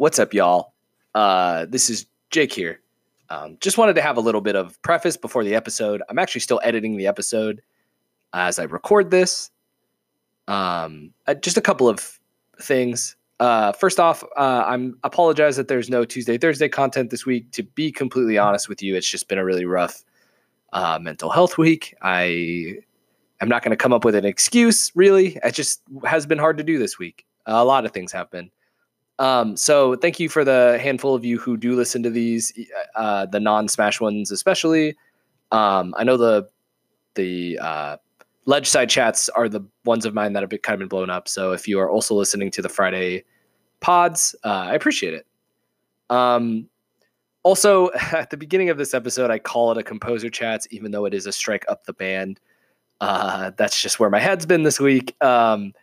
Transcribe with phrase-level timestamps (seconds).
[0.00, 0.72] What's up, y'all?
[1.14, 2.80] Uh, this is Jake here.
[3.28, 6.02] Um, just wanted to have a little bit of preface before the episode.
[6.08, 7.60] I'm actually still editing the episode
[8.32, 9.50] as I record this.
[10.48, 12.18] Um, uh, just a couple of
[12.62, 13.14] things.
[13.40, 17.50] Uh, first off, uh, I'm apologize that there's no Tuesday Thursday content this week.
[17.50, 20.02] To be completely honest with you, it's just been a really rough
[20.72, 21.94] uh, mental health week.
[22.00, 22.76] I
[23.42, 24.92] am not going to come up with an excuse.
[24.94, 27.26] Really, it just has been hard to do this week.
[27.44, 28.50] a lot of things have been.
[29.20, 32.52] Um, so thank you for the handful of you who do listen to these,
[32.96, 34.96] uh, the non-smash ones especially.
[35.52, 36.48] Um, I know the
[37.14, 37.96] the uh,
[38.46, 41.10] ledge side chats are the ones of mine that have been, kind of been blown
[41.10, 41.28] up.
[41.28, 43.24] So if you are also listening to the Friday
[43.80, 45.26] pods, uh, I appreciate it.
[46.08, 46.68] Um,
[47.42, 51.04] also, at the beginning of this episode, I call it a composer chats, even though
[51.04, 52.40] it is a strike up the band.
[53.02, 55.14] Uh, that's just where my head's been this week.
[55.22, 55.74] Um,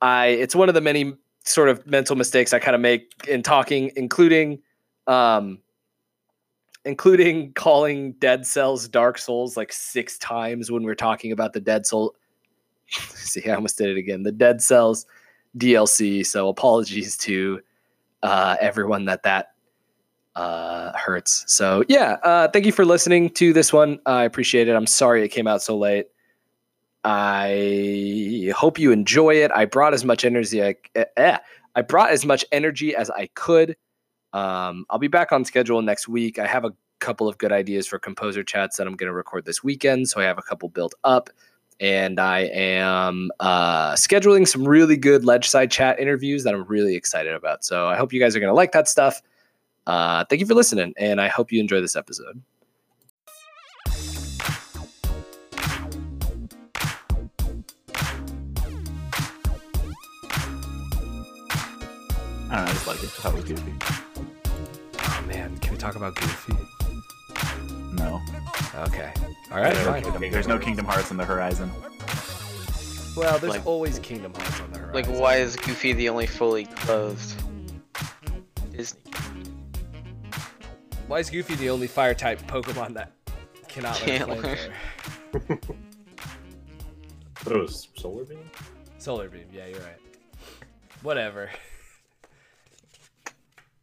[0.00, 1.14] I it's one of the many
[1.44, 4.60] sort of mental mistakes I kind of make in talking, including
[5.06, 5.58] um
[6.84, 11.86] including calling Dead Cells Dark Souls like six times when we're talking about the Dead
[11.86, 12.14] Soul.
[12.88, 14.22] See, I almost did it again.
[14.22, 15.06] The Dead Cells
[15.56, 16.24] DLC.
[16.24, 17.60] So apologies to
[18.22, 19.52] uh, everyone that that
[20.34, 21.44] uh, hurts.
[21.46, 24.00] So yeah, uh, thank you for listening to this one.
[24.06, 24.74] I appreciate it.
[24.74, 26.06] I'm sorry it came out so late.
[27.04, 29.50] I hope you enjoy it.
[29.52, 30.62] I brought as much energy.
[30.62, 31.38] I, eh,
[31.74, 33.76] I brought as much energy as I could.
[34.32, 36.38] Um, I'll be back on schedule next week.
[36.38, 39.44] I have a couple of good ideas for composer chats that I'm going to record
[39.44, 41.28] this weekend, so I have a couple built up,
[41.80, 46.94] and I am uh, scheduling some really good ledge side chat interviews that I'm really
[46.94, 47.64] excited about.
[47.64, 49.20] So I hope you guys are going to like that stuff.
[49.86, 52.40] Uh, thank you for listening, and I hope you enjoy this episode.
[62.52, 62.70] I don't know.
[62.70, 63.04] I just like it.
[63.04, 63.72] I thought it was goofy.
[64.98, 66.52] Oh man, can we talk about Goofy?
[67.94, 68.20] No.
[68.86, 69.12] Okay.
[69.50, 69.72] All right.
[69.74, 70.02] There's no Fine.
[70.02, 71.70] Kingdom, there's no Kingdom Hearts on the horizon.
[73.16, 74.94] Well, there's Like- always Kingdom Hearts on the horizon.
[75.12, 77.34] Like, why is Goofy the only fully clothed
[78.70, 79.00] Disney?
[81.08, 83.12] Why is Goofy the only fire type Pokemon that
[83.68, 84.56] cannot let Can't flame learn.
[85.32, 85.58] thrower?
[87.44, 88.38] But it was Solar Beam?
[88.98, 89.46] Solar Beam.
[89.52, 89.98] Yeah, you're right.
[91.02, 91.50] Whatever.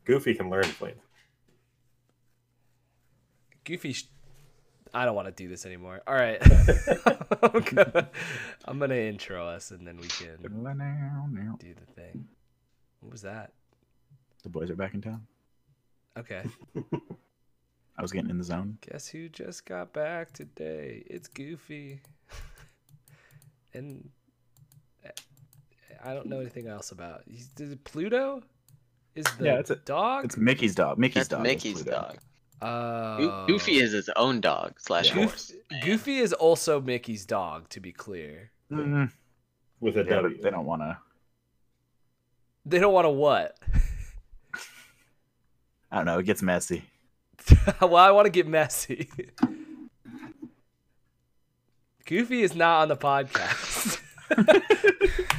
[0.05, 0.95] Goofy can learn flame.
[3.63, 3.93] Goofy.
[3.93, 4.07] Sh-
[4.93, 6.01] I don't want to do this anymore.
[6.07, 6.41] All right.
[7.43, 8.09] I'm, gonna,
[8.65, 12.27] I'm gonna intro us and then we can do the thing.
[13.01, 13.51] What was that?
[14.43, 15.27] The boys are back in town.
[16.17, 16.43] Okay.
[16.75, 18.77] I was getting in the zone.
[18.89, 21.03] Guess who just got back today?
[21.07, 22.01] It's Goofy.
[23.73, 24.09] and
[25.05, 25.09] uh,
[26.03, 27.23] I don't know anything else about.
[27.27, 28.41] Is it Pluto?
[29.15, 30.25] Is the Yeah, it's a- dog?
[30.25, 30.97] It's Mickey's dog.
[30.97, 31.43] Mickey's That's dog.
[31.43, 32.17] Mickey's dog.
[32.61, 35.25] Goo- Goofy is his own dog slash Yeah.
[35.25, 35.53] horse.
[35.69, 38.51] Goofy, Goofy is also Mickey's dog, to be clear.
[38.71, 39.11] Mm,
[39.79, 40.41] With a yeah, W.
[40.41, 40.97] they don't want to.
[42.65, 43.57] They don't want to what?
[45.91, 46.19] I don't know.
[46.19, 46.83] It gets messy.
[47.81, 49.09] well, I want to get messy.
[52.05, 53.99] Goofy is not on the podcast.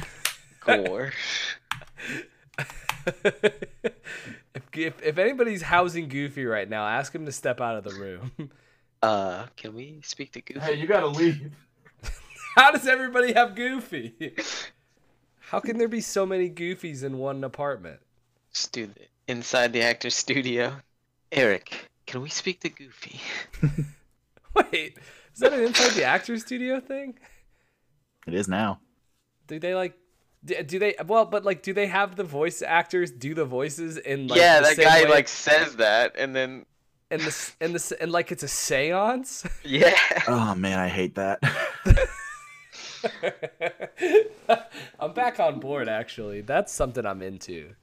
[0.61, 1.11] Gore.
[3.05, 3.93] If,
[4.73, 8.31] if if anybody's housing Goofy right now, ask him to step out of the room.
[9.03, 10.59] Uh, can we speak to Goofy?
[10.59, 11.51] Hey, you gotta leave.
[12.55, 14.35] How does everybody have Goofy?
[15.39, 17.99] How can there be so many Goofies in one apartment?
[18.53, 20.75] Just do the inside the actor's studio.
[21.31, 23.19] Eric, can we speak to Goofy?
[24.55, 24.99] Wait,
[25.33, 27.17] is that an inside the actor studio thing?
[28.27, 28.81] It is now.
[29.47, 29.97] Do they like?
[30.43, 30.95] Do, do they?
[31.05, 34.39] Well, but like, do they have the voice actors do the voices in like?
[34.39, 36.65] yeah, the that same guy way- like says that, and then
[37.11, 39.49] and the and the and like it's a séance.
[39.63, 39.93] yeah.
[40.27, 41.39] Oh man, I hate that.
[44.99, 45.87] I'm back on board.
[45.87, 47.75] Actually, that's something I'm into.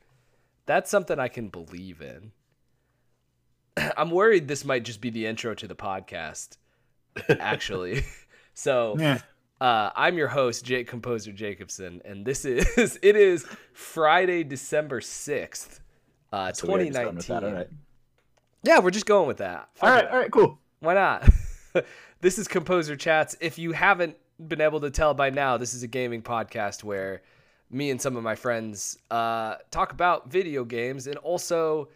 [0.67, 2.33] That's something I can believe in.
[3.97, 6.57] I'm worried this might just be the intro to the podcast.
[7.29, 8.05] Actually,
[8.55, 9.19] so yeah.
[9.61, 15.81] Uh, I'm your host, Jake Composer Jacobson, and this is it is Friday, December sixth,
[16.33, 17.17] uh, So we're just done 2019.
[17.17, 17.69] with that, All right.
[18.63, 19.69] Yeah, we're just going with that.
[19.81, 20.05] All Fuck right.
[20.05, 20.11] it.
[20.11, 20.31] All right.
[20.31, 20.59] Cool.
[20.81, 21.29] Why not?
[22.21, 23.37] this is Composer Chats.
[23.41, 24.17] If you haven't
[24.47, 27.23] been able to tell by now, this is a gaming podcast where
[27.71, 31.89] me and some of my friends uh, talk about video games and also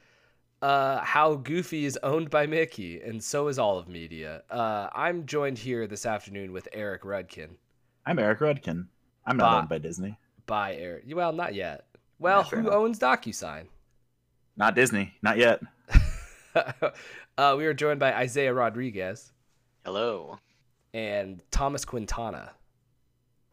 [0.63, 4.43] uh, how Goofy is owned by Mickey, and so is all of media.
[4.51, 7.51] Uh, I'm joined here this afternoon with Eric Rudkin.
[8.07, 8.87] I'm Eric Rudkin.
[9.27, 9.59] I'm not Bah.
[9.59, 10.17] owned by Disney.
[10.47, 11.05] By Eric.
[11.13, 11.85] Well, not yet.
[12.19, 12.75] Well, Yeah, who enough.
[12.75, 13.67] owns DocuSign?
[14.57, 15.61] Not Disney, not yet.
[16.55, 19.33] uh, we are joined by Isaiah Rodriguez
[19.85, 20.39] Hello.
[20.95, 22.53] and Thomas Quintana.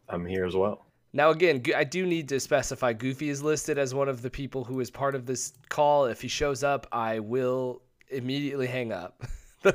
[0.08, 0.86] I'm here as well.
[1.12, 4.62] Now, again, I do need to specify Goofy is listed as one of the people
[4.64, 6.04] who is part of this call.
[6.06, 9.22] If he shows up, I will immediately hang up
[9.62, 9.74] the,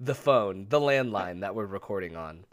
[0.00, 2.44] the phone, the landline that we're recording on.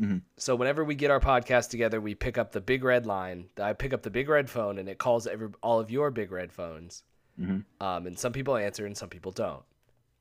[0.00, 0.22] Mhm.
[0.36, 3.46] So whenever we get our podcast together, we pick up the big red line.
[3.60, 6.32] I pick up the big red phone, and it calls every all of your big
[6.32, 7.02] red phones.
[7.40, 7.64] Mhm.
[7.80, 9.62] Um, and some people answer, and some people don't.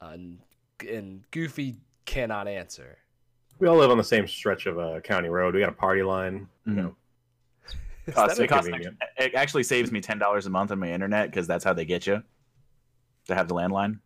[0.02, 0.40] Uh, and,
[0.90, 2.98] and Goofy cannot answer.
[3.60, 5.54] We all live on the same stretch of a county road.
[5.54, 6.48] We got a party line.
[6.66, 6.76] You Mhm.
[6.76, 6.96] know,
[8.12, 10.92] Is Costs- it, costs an it actually saves me ten dollars a month on my
[10.92, 12.22] internet because that's how they get you
[13.28, 14.00] to have the landline.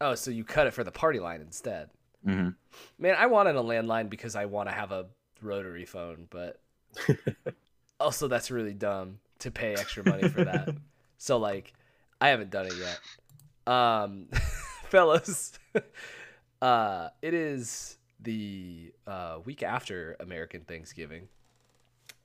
[0.00, 1.88] Oh, so you cut it for the party line instead.
[2.24, 2.50] hmm
[2.98, 5.06] Man, I wanted a landline because I want to have a
[5.40, 6.60] rotary phone, but
[8.00, 10.68] also that's really dumb to pay extra money for that.
[11.18, 11.72] so like,
[12.20, 13.72] I haven't done it yet.
[13.72, 14.28] Um,
[14.90, 15.58] fellas,
[16.60, 21.28] uh, it is the uh, week after American Thanksgiving,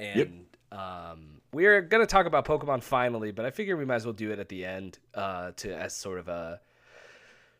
[0.02, 4.14] and um, we're gonna talk about Pokemon finally, but I figure we might as well
[4.14, 6.60] do it at the end uh, to as sort of a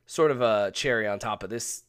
[0.06, 1.84] sort of a cherry on top of this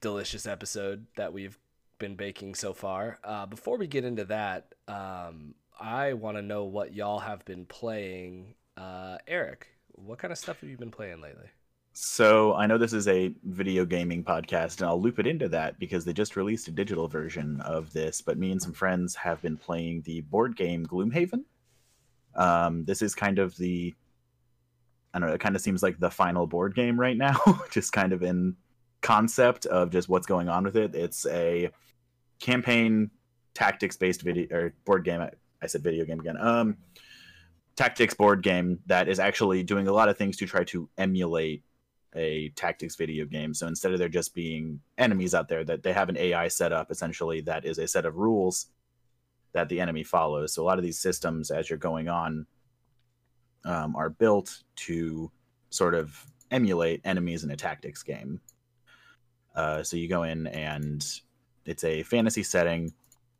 [0.00, 1.58] delicious episode that we've
[1.98, 3.18] been baking so far.
[3.24, 7.66] Uh, before we get into that, um, I want to know what y'all have been
[7.66, 8.54] playing.
[8.76, 11.48] Uh, Eric, what kind of stuff have you been playing lately?
[11.98, 15.78] So I know this is a video gaming podcast, and I'll loop it into that
[15.78, 18.20] because they just released a digital version of this.
[18.20, 21.44] But me and some friends have been playing the board game Gloomhaven.
[22.34, 23.94] Um, this is kind of the
[25.14, 25.34] I don't know.
[25.34, 27.40] It kind of seems like the final board game right now,
[27.70, 28.56] just kind of in
[29.00, 30.94] concept of just what's going on with it.
[30.94, 31.70] It's a
[32.40, 33.10] campaign
[33.54, 35.22] tactics based video or board game.
[35.62, 36.36] I, said video game again.
[36.38, 36.76] Um,
[37.74, 41.62] tactics board game that is actually doing a lot of things to try to emulate
[42.16, 43.54] a tactics video game.
[43.54, 46.72] So instead of there just being enemies out there, that they have an AI set
[46.72, 48.66] up essentially that is a set of rules
[49.52, 50.54] that the enemy follows.
[50.54, 52.46] So a lot of these systems, as you're going on,
[53.64, 55.30] um, are built to
[55.70, 58.40] sort of emulate enemies in a tactics game.
[59.54, 61.04] Uh, so you go in and
[61.64, 62.92] it's a fantasy setting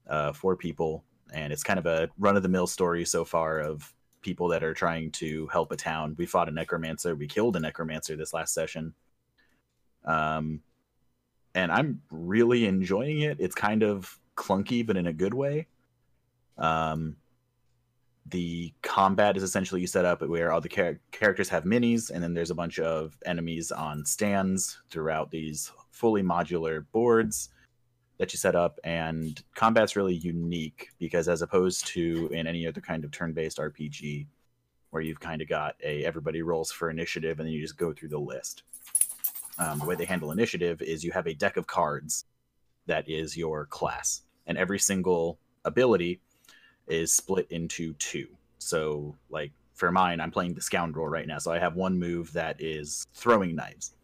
[0.08, 3.60] uh, for people, and it's kind of a run of the mill story so far
[3.60, 3.92] of
[4.26, 6.16] people that are trying to help a town.
[6.18, 7.14] We fought a necromancer.
[7.14, 8.92] We killed a necromancer this last session.
[10.04, 10.62] Um,
[11.54, 13.36] and I'm really enjoying it.
[13.38, 15.68] It's kind of clunky, but in a good way.
[16.58, 17.14] Um,
[18.28, 22.20] the combat is essentially you set up where all the char- characters have minis, and
[22.20, 27.50] then there's a bunch of enemies on stands throughout these fully modular boards
[28.18, 28.78] that you set up.
[28.84, 34.26] And combat's really unique because, as opposed to in any other kind of turn-based RPG,
[34.90, 37.92] where you've kind of got a everybody rolls for initiative and then you just go
[37.92, 38.62] through the list.
[39.58, 42.26] Um, the way they handle initiative is you have a deck of cards
[42.86, 46.20] that is your class, and every single ability
[46.86, 48.28] is split into two.
[48.58, 52.32] So, like for mine, I'm playing the scoundrel right now, so I have one move
[52.32, 53.96] that is throwing knives,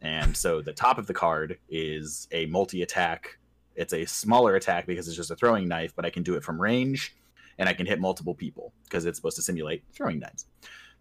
[0.00, 3.38] and so the top of the card is a multi attack.
[3.76, 6.44] It's a smaller attack because it's just a throwing knife, but I can do it
[6.44, 7.14] from range,
[7.58, 10.46] and I can hit multiple people because it's supposed to simulate throwing knives.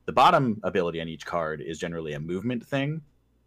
[0.06, 3.02] The bottom ability on each card is generally a movement thing,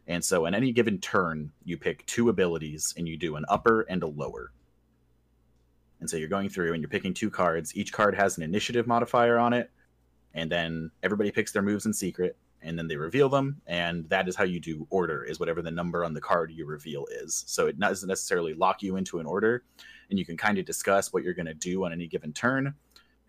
[0.07, 3.83] and so in any given turn, you pick two abilities and you do an upper
[3.83, 4.53] and a lower.
[6.01, 7.77] And so you're going through and you're picking two cards.
[7.77, 9.71] Each card has an initiative modifier on it,
[10.35, 14.29] and then everybody picks their moves in secret, and then they reveal them, and that
[14.29, 17.45] is how you do order is whatever the number on the card you reveal is.
[17.47, 19.65] So it doesn't necessarily lock you into an order,
[20.11, 22.75] and you can kind of discuss what you're going to do on any given turn.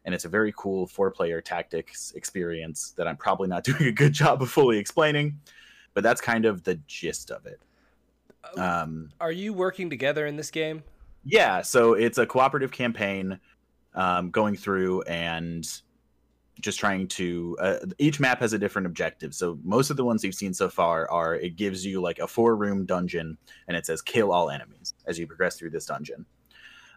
[0.05, 4.13] And it's a very cool four-player tactics experience that I'm probably not doing a good
[4.13, 5.39] job of fully explaining,
[5.93, 7.59] but that's kind of the gist of it.
[8.57, 10.83] Um, Are you working together in this game?
[11.27, 13.39] yeah, so it's a cooperative campaign
[13.93, 15.69] um, going through and
[16.61, 17.57] just trying to.
[17.59, 19.33] Uh, each map has a different objective.
[19.33, 22.27] So most of the ones you've seen so far are it gives you like a
[22.27, 23.37] four room dungeon
[23.67, 26.25] and it says kill all enemies as you progress through this dungeon.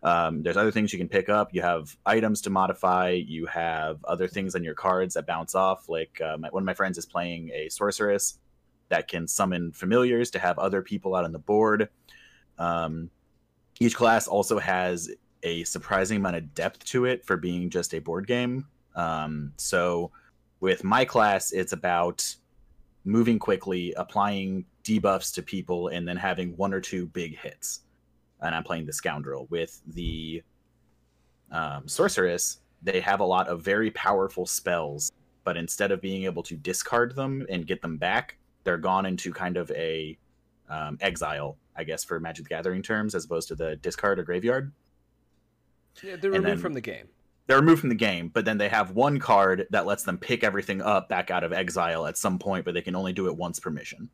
[0.02, 1.52] Um, there's other things you can pick up.
[1.52, 3.10] You have items to modify.
[3.10, 5.88] You have other things on your cards that bounce off.
[5.88, 8.38] Like uh, my, one of my friends is playing a sorceress
[8.88, 11.88] that can summon familiars to have other people out on the board.
[12.58, 13.10] Um,
[13.78, 15.10] each class also has
[15.42, 18.66] a surprising amount of depth to it for being just a board game.
[18.96, 20.10] Um, so
[20.60, 22.34] with my class, it's about
[23.04, 27.80] moving quickly, applying debuffs to people, and then having one or two big hits.
[28.42, 29.46] And I'm playing the scoundrel.
[29.50, 30.42] With the
[31.50, 35.12] um, sorceress, they have a lot of very powerful spells
[35.44, 39.32] but instead of being able to discard them and get them back, they're gone into
[39.32, 40.18] kind of a
[40.68, 44.22] um, exile, I guess, for Magic the Gathering terms, as opposed to the discard or
[44.22, 44.70] graveyard.
[46.02, 47.08] Yeah, they're And removed then- from the game.
[47.50, 50.44] They're removed from the game, but then they have one card that lets them pick
[50.44, 53.36] everything up back out of exile at some point, but they can only do it
[53.36, 54.08] once per mission.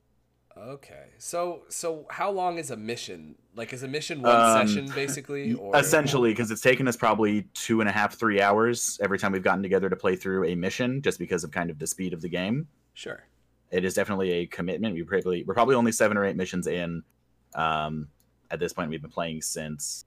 [0.57, 1.09] Okay.
[1.19, 3.35] So so how long is a mission?
[3.55, 7.43] Like is a mission one Um, session basically or Essentially, because it's taken us probably
[7.53, 10.55] two and a half, three hours every time we've gotten together to play through a
[10.55, 12.67] mission, just because of kind of the speed of the game.
[12.95, 13.23] Sure.
[13.71, 14.95] It is definitely a commitment.
[14.95, 17.03] We probably we're probably only seven or eight missions in.
[17.55, 18.09] Um,
[18.51, 20.07] at this point, we've been playing since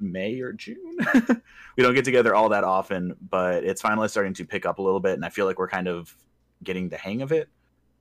[0.00, 0.98] May or June.
[1.76, 4.82] we don't get together all that often, but it's finally starting to pick up a
[4.82, 6.14] little bit, and I feel like we're kind of
[6.62, 7.48] getting the hang of it,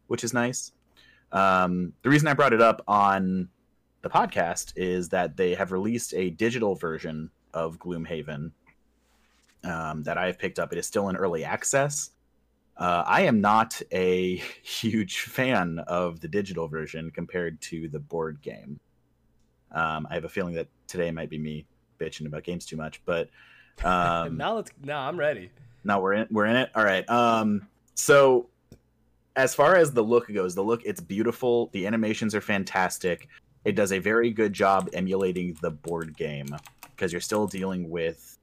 [0.08, 0.72] which is nice.
[1.32, 3.50] Um, the reason I brought it up on
[4.02, 8.52] the podcast is that they have released a digital version of Gloomhaven
[9.64, 10.72] um, that I have picked up.
[10.72, 12.12] It is still in early access.
[12.78, 18.42] Uh, I am not a huge fan of the digital version compared to the board
[18.42, 18.80] game.
[19.72, 21.66] Um, I have a feeling that today might be me
[22.00, 23.30] bitching about games too much, but
[23.84, 25.52] um, now let's now I'm ready.
[25.84, 26.70] Now we're in we're in it.
[26.76, 27.08] All right.
[27.10, 28.50] Um so
[29.36, 31.70] as far as the look goes, the look it's beautiful.
[31.74, 33.28] The animations are fantastic.
[33.66, 36.48] It does a very good job emulating the board game
[36.82, 38.38] because you're still dealing with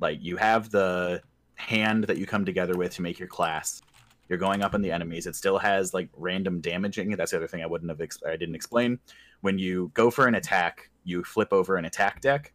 [0.00, 1.22] like you have the
[1.56, 3.80] hand that you come together with to make your class.
[4.28, 5.26] You're going up on the enemies.
[5.26, 7.10] It still has like random damaging.
[7.10, 8.98] That's the other thing I wouldn't have ex- I didn't explain.
[9.42, 12.52] When you go for an attack, you flip over an attack deck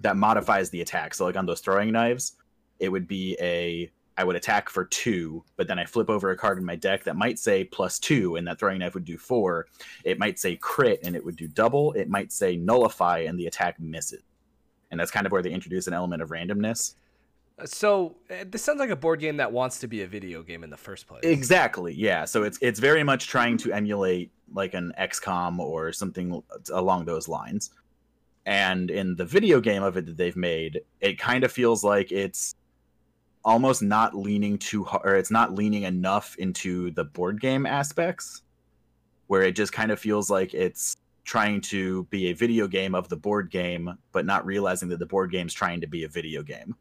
[0.00, 1.14] that modifies the attack.
[1.14, 2.36] So like on those throwing knives,
[2.78, 6.36] it would be a I would attack for two, but then I flip over a
[6.36, 9.18] card in my deck that might say plus two, and that throwing knife would do
[9.18, 9.66] four.
[10.04, 11.92] It might say crit, and it would do double.
[11.94, 14.22] It might say nullify, and the attack misses.
[14.92, 16.94] And that's kind of where they introduce an element of randomness.
[17.64, 20.62] So uh, this sounds like a board game that wants to be a video game
[20.62, 21.22] in the first place.
[21.24, 22.24] Exactly, yeah.
[22.24, 27.28] So it's it's very much trying to emulate like an XCOM or something along those
[27.28, 27.70] lines.
[28.46, 32.12] And in the video game of it that they've made, it kind of feels like
[32.12, 32.54] it's
[33.44, 38.42] almost not leaning too hard, or it's not leaning enough into the board game aspects,
[39.26, 43.08] where it just kind of feels like it's trying to be a video game of
[43.08, 46.42] the board game, but not realizing that the board game's trying to be a video
[46.42, 46.76] game.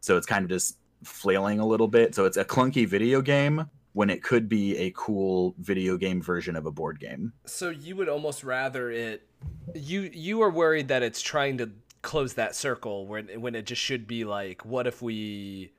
[0.00, 2.14] So it's kind of just flailing a little bit.
[2.14, 6.56] So it's a clunky video game when it could be a cool video game version
[6.56, 7.32] of a board game.
[7.46, 9.26] So you would almost rather it
[9.74, 11.70] you you are worried that it's trying to
[12.02, 15.72] close that circle when when it just should be like what if we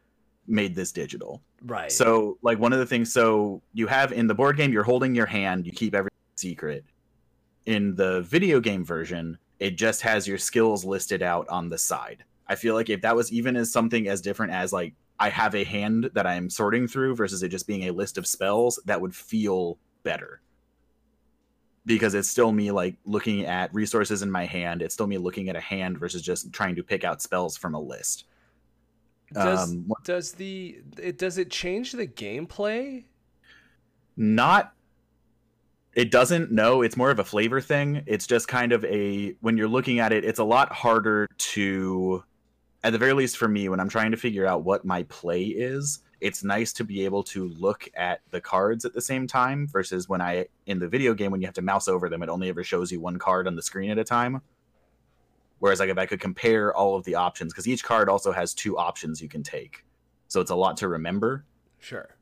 [0.48, 1.42] Made this digital.
[1.66, 1.92] right.
[1.92, 5.14] So, like one of the things, so you have in the board game, you're holding
[5.14, 6.84] your hand, you keep everything secret.
[7.68, 12.24] In the video game version, it just has your skills listed out on the side.
[12.48, 15.54] I feel like if that was even as something as different as like I have
[15.54, 19.00] a hand that I'm sorting through versus it just being a list of spells, that
[19.00, 20.42] would feel better.
[21.86, 24.82] Because it's still me like looking at resources in my hand.
[24.82, 27.76] It's still me looking at a hand versus just trying to pick out spells from
[27.76, 28.26] a list.
[29.32, 33.04] does um, does the it does it change the gameplay?
[34.18, 34.74] not
[35.94, 39.58] it doesn't no it's more of a flavor thing it's just kind of a when
[39.58, 42.24] you're looking at it it's a lot harder to
[42.84, 45.44] at the very least for me when i'm trying to figure out what my play
[45.44, 49.68] is it's nice to be able to look at the cards at the same time
[49.68, 52.30] versus when i in the video game when you have to mouse over them it
[52.30, 54.42] only ever shows you one card on the screen at a time
[55.60, 58.54] whereas like if i could compare all of the options because each card also has
[58.54, 59.86] two options you can take
[60.28, 61.46] so it's a lot to remember
[61.80, 62.16] Sure.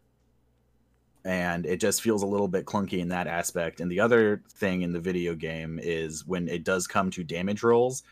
[1.25, 3.81] and it just feels a little bit clunky in that aspect.
[3.81, 7.61] And the other thing in the video game is when it does come to damage
[7.61, 8.03] rolls,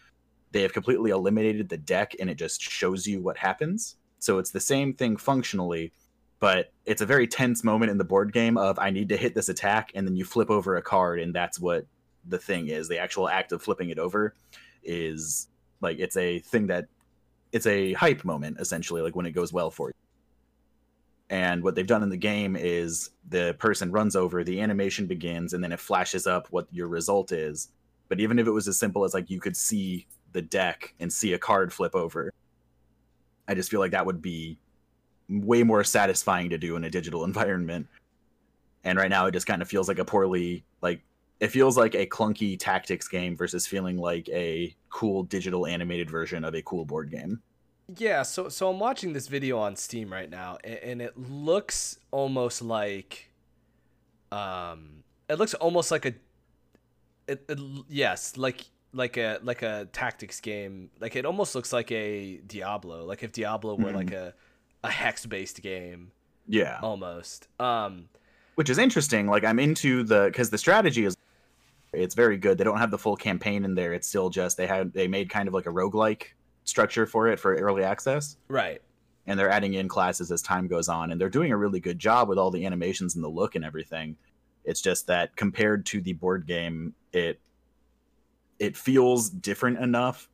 [0.58, 3.96] they have completely eliminated the deck and it just shows you what happens.
[4.18, 5.94] So it's the same thing functionally,
[6.40, 9.36] but it's a very tense moment in the board game of I need to hit
[9.36, 11.86] this attack and then you flip over a card and that's what
[12.28, 12.88] the thing is.
[12.88, 14.34] The actual act of flipping it over
[14.84, 15.48] is
[15.80, 16.88] like it's a thing that
[17.52, 19.94] it's a hype moment essentially like when it goes well for you.
[21.30, 25.54] And what they've done in the game is the person runs over, the animation begins,
[25.54, 27.68] and then it flashes up what your result is.
[28.10, 31.12] But even if it was as simple as like you could see the deck and
[31.12, 32.32] see a card flip over,
[33.48, 34.58] I just feel like that would be
[35.30, 37.88] way more satisfying to do in a digital environment.
[38.84, 41.02] And right now it just kind of feels like a poorly like
[41.40, 46.44] it feels like a clunky tactics game versus feeling like a cool digital animated version
[46.44, 47.42] of a cool board game.
[47.96, 52.00] Yeah, so so I'm watching this video on Steam right now, and, and it looks
[52.12, 53.32] almost like,
[54.32, 56.14] um, it looks almost like a,
[57.28, 58.66] it, it yes, like
[58.98, 60.90] like a like a tactics game.
[61.00, 63.06] Like it almost looks like a Diablo.
[63.06, 64.34] Like if Diablo were like a
[64.84, 66.12] a hex based game
[66.48, 66.80] Yeah.
[66.82, 67.48] almost.
[67.60, 68.10] Um,
[68.56, 69.28] which is interesting.
[69.28, 71.16] Like I'm into the because the strategy is
[71.94, 72.58] it's very good.
[72.58, 73.94] They don't have the full campaign in there.
[73.94, 76.24] It's still just they had they made kind of like a roguelike
[76.66, 78.36] structure for it for early access.
[78.50, 78.82] right.
[79.30, 82.00] And they're adding in classes as time goes on, and they're doing a really good
[82.00, 84.16] job with all the animations and the look and everything.
[84.64, 87.38] It's just that compared to the board game, it
[88.60, 90.30] it feels different enough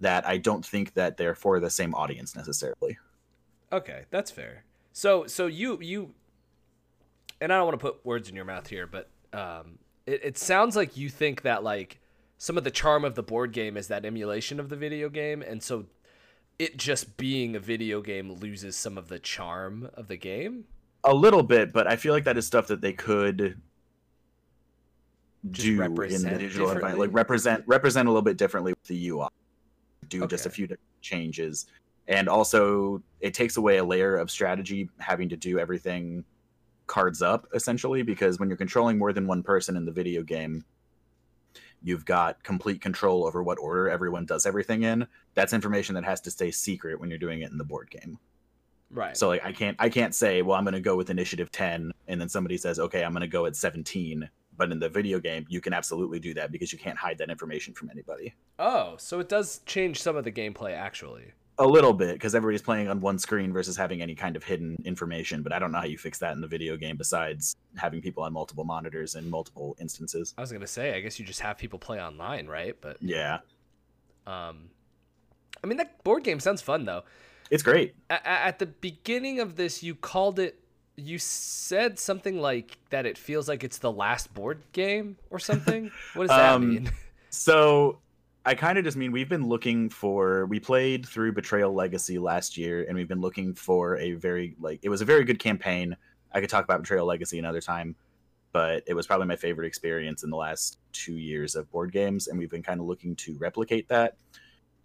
[0.00, 2.98] that I don't think that they're for the same audience necessarily.
[3.72, 4.64] Okay, that's fair.
[4.92, 6.14] So so you you
[7.40, 10.38] and I don't want to put words in your mouth here, but um it, it
[10.38, 12.00] sounds like you think that like
[12.38, 15.42] some of the charm of the board game is that emulation of the video game
[15.42, 15.86] and so
[16.58, 20.64] it just being a video game loses some of the charm of the game.
[21.02, 23.60] A little bit, but I feel like that is stuff that they could
[25.50, 29.28] do in the digital environment, like represent represent a little bit differently with the UI.
[30.08, 31.66] Do just a few different changes,
[32.08, 36.24] and also it takes away a layer of strategy having to do everything
[36.86, 40.62] cards up essentially because when you're controlling more than one person in the video game
[41.82, 46.20] you've got complete control over what order everyone does everything in that's information that has
[46.20, 48.18] to stay secret when you're doing it in the board game
[48.90, 49.16] Right.
[49.16, 52.20] so like I can't I can't say, well, I'm gonna go with initiative 10, and
[52.20, 54.28] then somebody says, okay, I'm gonna go at 17.
[54.56, 57.30] But in the video game, you can absolutely do that because you can't hide that
[57.30, 58.34] information from anybody.
[58.58, 61.32] oh, so it does change some of the gameplay actually.
[61.58, 64.76] A little bit, because everybody's playing on one screen versus having any kind of hidden
[64.84, 65.40] information.
[65.44, 68.24] But I don't know how you fix that in the video game besides having people
[68.24, 70.34] on multiple monitors and multiple instances.
[70.36, 72.76] I was going to say I guess you just have people play online, right?
[72.80, 73.38] But Yeah,
[74.26, 74.70] um
[75.62, 77.04] I mean that board game sounds fun though.
[77.50, 77.94] it's great.
[78.10, 80.58] a- at the beginning of this you called it
[80.96, 85.90] you said something like that it feels like it's the last board game or something
[86.14, 86.90] what does that Um, mean
[87.30, 87.98] So
[88.46, 90.46] I kind of just mean we've been looking for.
[90.46, 94.80] We played through Betrayal Legacy last year, and we've been looking for a very like
[94.82, 95.96] it was a very good campaign.
[96.32, 97.96] I could talk about Betrayal Legacy another time,
[98.52, 102.28] but it was probably my favorite experience in the last two years of board games,
[102.28, 104.16] and we've been kind of looking to replicate that.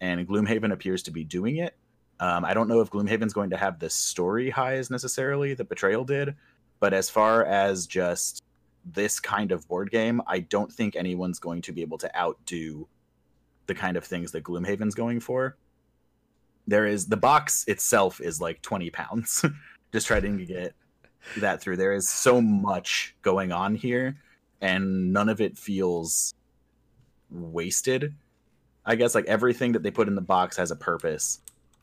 [0.00, 1.76] And Gloomhaven appears to be doing it.
[2.20, 6.04] Um, I don't know if Gloomhaven's going to have the story highs necessarily that Betrayal
[6.04, 6.34] did,
[6.78, 8.42] but as far as just
[8.84, 12.86] this kind of board game, I don't think anyone's going to be able to outdo
[13.66, 15.56] the kind of things that Gloomhaven's going for.
[16.66, 19.44] There is the box itself is like 20 pounds.
[19.92, 20.74] Just trying to get
[21.38, 21.78] that through.
[21.78, 24.16] There is so much going on here,
[24.60, 26.34] and none of it feels
[27.30, 28.14] wasted.
[28.84, 31.40] I guess like everything that they put in the box has a purpose.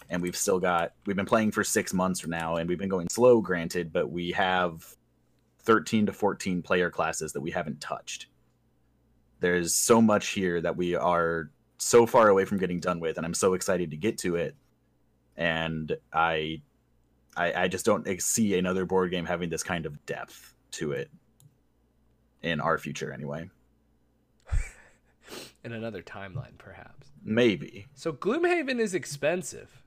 [0.09, 2.89] And we've still got we've been playing for six months from now, and we've been
[2.89, 4.95] going slow, granted, but we have
[5.67, 8.27] 13 to 14 player classes that we haven't touched.
[9.41, 13.25] There's so much here that we are so far away from getting done with, and
[13.25, 14.55] I'm so excited to get to it.
[15.35, 16.61] And I,
[17.35, 21.11] I, I just don't see another board game having this kind of depth to it
[22.41, 23.49] in our future, anyway.
[25.63, 29.83] in another timeline perhaps Maybe, so gloomhaven is expensive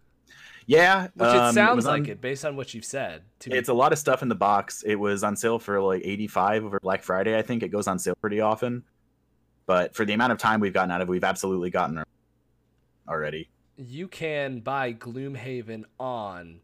[0.71, 1.09] yeah.
[1.15, 3.75] which um, it sounds was on- like it based on what you've said It's a
[3.75, 4.83] lot of stuff in the box.
[4.85, 7.63] It was on sale for like 85 over Black Friday, I think.
[7.63, 8.85] It goes on sale pretty often.
[9.67, 12.03] But for the amount of time we've gotten out of it, we've absolutely gotten
[13.09, 13.49] already.
[13.77, 16.61] you can buy gloomhaven on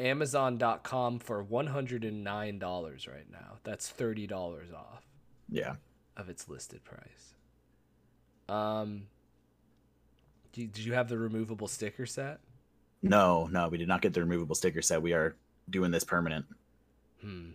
[0.00, 4.32] amazon.com for $109 right now that's $30
[4.74, 5.04] off
[5.48, 5.74] Yeah.
[6.16, 7.34] of its listed price
[8.48, 9.06] um
[10.52, 12.40] do did you have the removable sticker set
[13.04, 15.02] No, no, we did not get the removable sticker set.
[15.02, 15.36] We are
[15.68, 16.46] doing this permanent.
[17.20, 17.50] Hmm.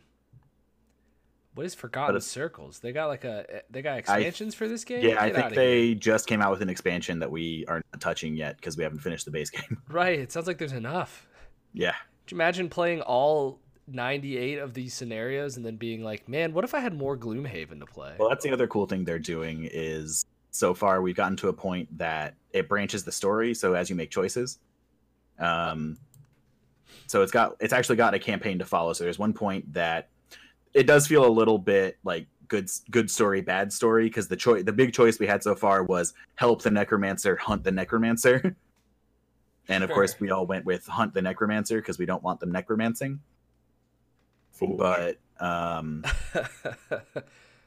[1.56, 2.80] What is Forgotten Circles?
[2.80, 5.04] They got like a they got expansions for this game.
[5.04, 5.96] Yeah, I think they here.
[5.96, 9.00] just came out with an expansion that we are not touching yet because we haven't
[9.00, 9.82] finished the base game.
[9.90, 10.20] right.
[10.20, 11.28] It sounds like there's enough.
[11.74, 11.96] yeah.
[12.26, 16.64] Could you imagine playing all 98 of these scenarios and then being like, man, what
[16.64, 18.16] if I had more Gloomhaven to play?
[18.20, 21.54] Well, that's the other cool thing they're doing is so far we've gotten to a
[21.54, 23.54] point that it branches the story.
[23.54, 24.60] So as you make choices,
[25.40, 25.98] um,
[27.08, 28.94] so it's got it's actually got a campaign to follow.
[28.94, 30.10] So there's one point that
[30.74, 34.64] it does feel a little bit like good good story, bad story because the choice
[34.64, 38.56] the big choice we had so far was help the necromancer, hunt the necromancer.
[39.72, 42.52] And of course, we all went with hunt the necromancer because we don't want them
[42.52, 43.20] necromancing.
[44.52, 44.80] Foolish.
[44.80, 46.04] But um,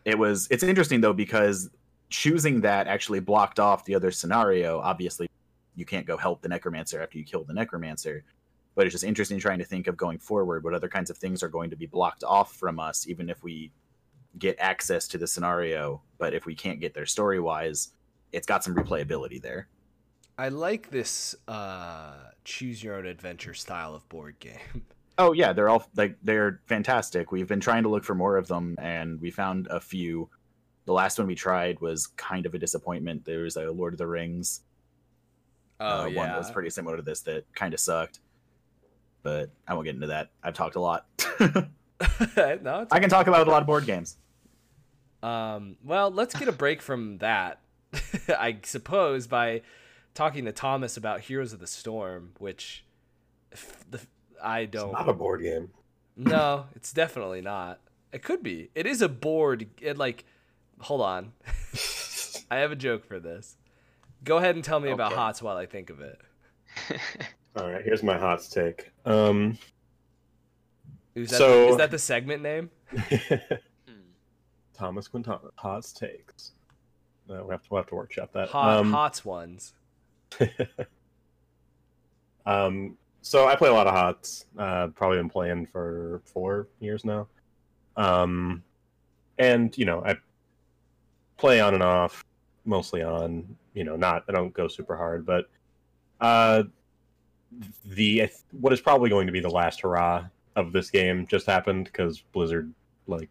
[0.04, 1.70] it was it's interesting though because
[2.11, 5.28] choosing that actually blocked off the other scenario obviously
[5.74, 8.24] you can't go help the necromancer after you kill the necromancer
[8.74, 11.42] but it's just interesting trying to think of going forward what other kinds of things
[11.42, 13.70] are going to be blocked off from us even if we
[14.38, 17.92] get access to the scenario but if we can't get there story wise
[18.32, 19.68] it's got some replayability there
[20.38, 24.58] I like this uh, choose your own adventure style of board game.
[25.18, 27.30] Oh yeah, they're all like they're fantastic.
[27.30, 30.30] We've been trying to look for more of them, and we found a few.
[30.87, 33.26] The last one we tried was kind of a disappointment.
[33.26, 34.62] There was a Lord of the Rings
[35.83, 38.21] Oh uh, one that was pretty similar to this that kind of sucked.
[39.23, 40.31] But I won't get into that.
[40.42, 41.07] I've talked a lot.
[41.40, 44.16] no, I can talk about a lot of board games.
[45.23, 47.61] Um, well, let's get a break from that,
[48.29, 49.62] I suppose, by
[50.14, 52.85] talking to Thomas about Heroes of the Storm, which
[53.53, 54.01] f- the,
[54.42, 54.90] I don't.
[54.90, 55.71] It's not a board game.
[56.16, 57.81] no, it's definitely not.
[58.12, 58.71] It could be.
[58.75, 59.66] It is a board.
[59.81, 60.25] It like,
[60.81, 61.33] hold on.
[62.51, 63.57] I have a joke for this.
[64.24, 66.20] Go ahead and tell me about HOTS while I think of it.
[67.56, 68.90] All right, here's my hot take.
[69.04, 69.58] Um,
[71.14, 72.70] Is that, So- is that the segment name?
[74.74, 76.52] Thomas Quintana, hot takes.
[77.30, 78.48] Uh, we have to we'll have to workshop that.
[78.48, 79.74] Hot, um, HOTS ones.
[82.46, 84.46] um, so I play a lot of hots.
[84.58, 87.28] Uh, probably been playing for four years now.
[87.96, 88.62] Um,
[89.38, 90.16] and you know I
[91.37, 92.24] play on and off,
[92.64, 93.57] mostly on.
[93.75, 95.48] You know, not I don't go super hard, but
[96.20, 96.64] uh,
[97.85, 100.25] the what is probably going to be the last hurrah
[100.57, 102.72] of this game just happened because Blizzard
[103.07, 103.31] like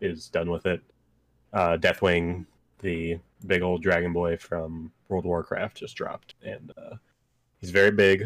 [0.00, 0.82] is done with it.
[1.52, 2.46] Uh, Deathwing,
[2.80, 6.96] the big old dragon boy from World of Warcraft, just dropped, and uh,
[7.60, 8.24] he's very big,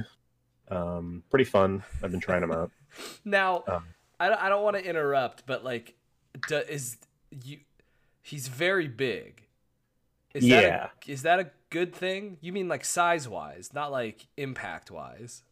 [0.69, 1.83] um, pretty fun.
[2.03, 2.71] I've been trying him out.
[3.25, 3.85] Now, Um,
[4.19, 5.95] I don't, I don't want to interrupt, but like,
[6.49, 6.97] do, is
[7.45, 7.59] you?
[8.23, 9.46] He's very big.
[10.37, 10.61] Is Yeah.
[10.61, 12.39] That a, is that a good thing?
[12.41, 15.43] You mean like size wise, not like impact wise?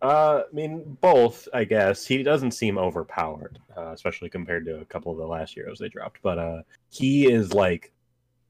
[0.00, 2.06] Uh, I mean, both, I guess.
[2.06, 5.88] He doesn't seem overpowered, uh, especially compared to a couple of the last heroes they
[5.88, 6.20] dropped.
[6.22, 7.92] But uh, he is like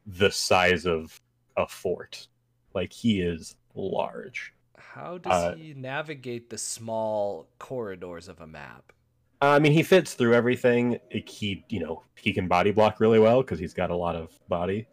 [0.06, 1.18] the size of
[1.56, 2.28] a fort.
[2.74, 4.52] Like he is large.
[4.76, 8.92] How does Uh, he navigate the small corridors of a map?
[9.40, 10.98] I mean, he fits through everything.
[11.10, 14.30] He, you know, he can body block really well because he's got a lot of
[14.48, 14.88] body.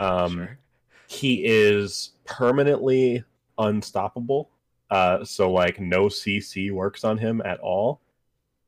[0.00, 0.58] Um, sure.
[1.06, 3.24] he is permanently
[3.58, 4.50] unstoppable.
[4.90, 8.00] Uh, so like no CC works on him at all.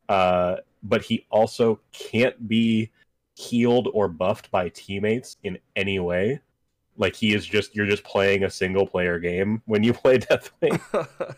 [0.09, 2.91] Uh, but he also can't be
[3.37, 6.41] healed or buffed by teammates in any way.
[6.97, 10.81] Like he is just you're just playing a single player game when you play Deathwing,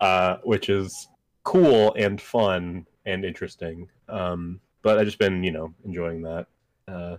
[0.00, 1.08] uh, which is
[1.44, 3.88] cool and fun and interesting.
[4.08, 6.46] Um, but I've just been you know enjoying that.
[6.88, 7.16] Uh,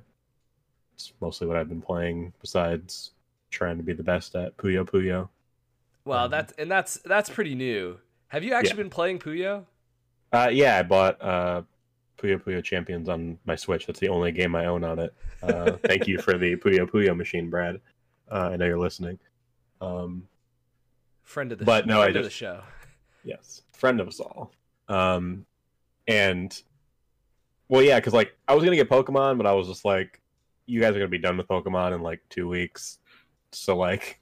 [0.98, 3.12] it's mostly what I've been playing besides
[3.52, 5.30] trying to be the best at Puyo Puyo.
[6.06, 8.00] well, um, that's and that's that's pretty new.
[8.30, 8.76] Have you actually Yeah.
[8.84, 9.66] been playing Puyo?
[10.34, 11.62] Uh, yeah, I bought uh,
[12.18, 13.86] Puyo Puyo Champions on my Switch.
[13.86, 15.14] That's the only game I own on it.
[15.44, 17.80] Uh, thank you for the Puyo Puyo machine, Brad.
[18.30, 19.20] Uh, I know you're listening.
[19.80, 20.28] Um,
[21.24, 22.64] Friend of the But sh- no, I friend of the show.
[23.24, 24.52] yes, friend of us all.
[24.90, 25.46] Um,
[26.08, 26.60] and
[27.70, 30.20] well, yeah, because like I was gonna get Pokemon, but I was just like,
[30.68, 33.00] you guys are gonna be done with Pokemon in like two weeks,
[33.52, 34.20] so like,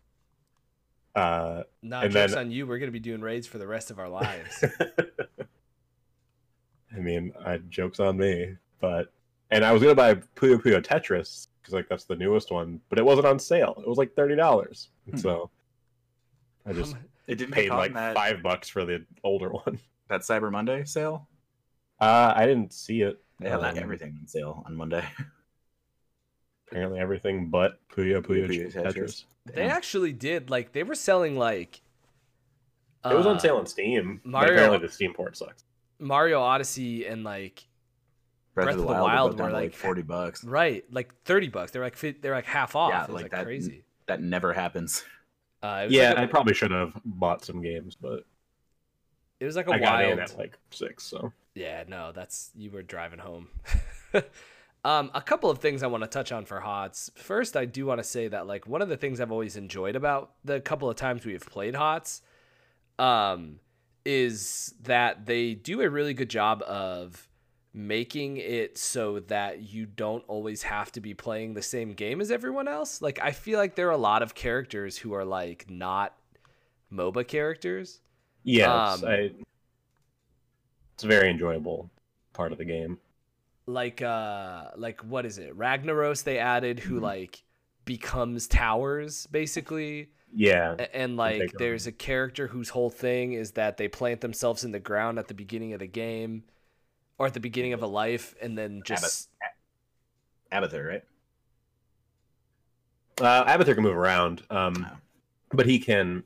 [1.15, 2.65] uh, Nah, and jokes then- on you.
[2.67, 4.63] We're gonna be doing raids for the rest of our lives.
[6.95, 9.12] I mean, I jokes on me, but
[9.51, 12.97] and I was gonna buy Puyo Puyo Tetris because like that's the newest one, but
[12.99, 13.75] it wasn't on sale.
[13.79, 15.17] It was like thirty dollars, Hmm.
[15.17, 15.49] so
[16.65, 19.79] I just Um, It didn't paid like that, five bucks for the older one.
[20.10, 21.27] that Cyber Monday sale.
[21.99, 23.21] Uh, I didn't see it.
[23.39, 25.03] They had Um, everything on sale on Monday.
[26.69, 28.93] Apparently, everything but Puyo Puyo, Puyo Tetris.
[28.93, 29.23] Tetris.
[29.54, 31.82] they actually did like they were selling like.
[33.06, 34.19] it was on uh, sale on Steam.
[34.23, 35.63] but Mario- apparently, the Steam port sucks.
[35.99, 37.65] Mario Odyssey and like
[38.54, 40.43] Breath, Breath of the of the Wild, Wild were like like- forty bucks.
[40.43, 41.71] right like thirty bucks.
[41.71, 42.91] They're like they're like half off.
[42.91, 43.84] Yeah, it was like like, that- crazy.
[44.08, 45.04] That never happens.
[45.63, 48.23] Uh, it was Yeah, like a- I probably should have bought some games, but
[49.39, 50.12] it was like a I got wild.
[50.13, 51.04] in at like six.
[51.04, 53.47] So Yeah, no, that's you were driving home.
[54.86, 57.10] um, a couple of things I want to touch on for HOTS.
[57.15, 59.95] First, I do want to say that like one of the things I've always enjoyed
[59.95, 62.21] about the couple of times we have played HOTS,
[63.00, 63.60] um,
[64.06, 67.28] is that they do a really good job of
[67.74, 72.30] making it so that you don't always have to be playing the same game as
[72.30, 73.02] everyone else.
[73.02, 76.15] Like I feel like there are a lot of characters who are like not
[76.93, 78.02] MOBA characters.
[78.43, 79.32] yeah, Um, I,
[80.93, 81.89] it's a very enjoyable
[82.34, 83.00] part of the game.
[83.67, 87.04] Like uh like what is it ragnaros they added who Mhm.
[87.04, 87.43] like
[87.86, 93.78] becomes towers basically Yeah, A- and like there's a character whose whole thing is that
[93.78, 96.43] they plant themselves in the ground at the beginning of the game
[97.17, 99.30] or at the beginning of a life and then just
[100.51, 101.04] Abathur, right?
[103.19, 104.97] Uh, Abathur can move around, um, Oh.
[105.54, 106.23] but he can.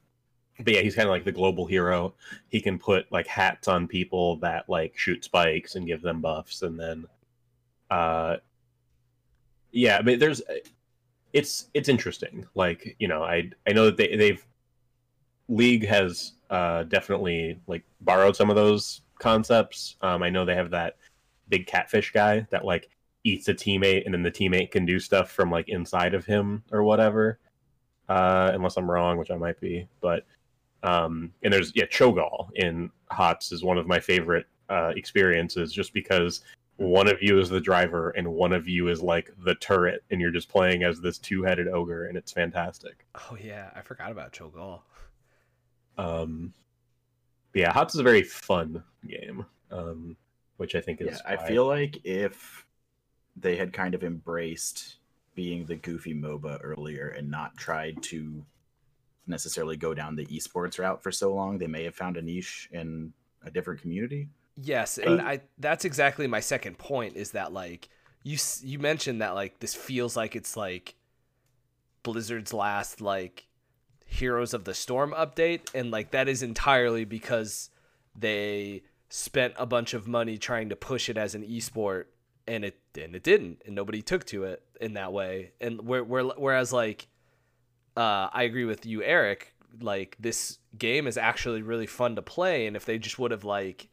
[0.61, 2.15] But yeah, he's kind of like the global hero.
[2.49, 6.63] He can put like hats on people that like shoot spikes and give them buffs,
[6.63, 7.05] and then,
[7.89, 8.37] uh,
[9.71, 10.41] yeah, but there's,
[11.33, 12.45] it's it's interesting.
[12.55, 14.45] Like you know, I I know that they they've
[15.47, 19.95] League has uh definitely like borrowed some of those concepts.
[20.01, 20.97] Um, I know they have that
[21.49, 22.89] big catfish guy that like
[23.23, 26.63] eats a teammate and then the teammate can do stuff from like inside of him
[26.71, 27.39] or whatever
[28.07, 30.25] uh unless i'm wrong which i might be but
[30.83, 35.93] um and there's yeah cho'gall in hots is one of my favorite uh experiences just
[35.93, 36.41] because
[36.79, 40.21] one of you is the driver and one of you is like the turret and
[40.21, 43.05] you're just playing as this two-headed ogre and it's fantastic.
[43.29, 44.81] Oh yeah, I forgot about cho'gall
[45.97, 46.53] um
[47.53, 50.15] yeah hots is a very fun game um
[50.55, 52.65] which i think is Yeah, I why- feel like if
[53.35, 54.95] they had kind of embraced
[55.35, 58.45] being the goofy MOBA earlier and not tried to
[59.27, 62.67] necessarily go down the esports route for so long, they may have found a niche
[62.73, 63.13] in
[63.45, 64.27] a different community.
[64.61, 67.87] Yes, and I that's exactly my second point is that like
[68.23, 70.95] you you mentioned that like this feels like it's like
[72.03, 73.47] Blizzard's last like
[74.05, 77.69] Heroes of the Storm update and like that is entirely because
[78.15, 82.05] they spent a bunch of money trying to push it as an esport
[82.47, 85.51] and it and it didn't and nobody took to it in that way.
[85.61, 87.07] And where, where whereas like
[87.95, 92.67] uh, I agree with you Eric like this game is actually really fun to play
[92.67, 93.87] and if they just would have like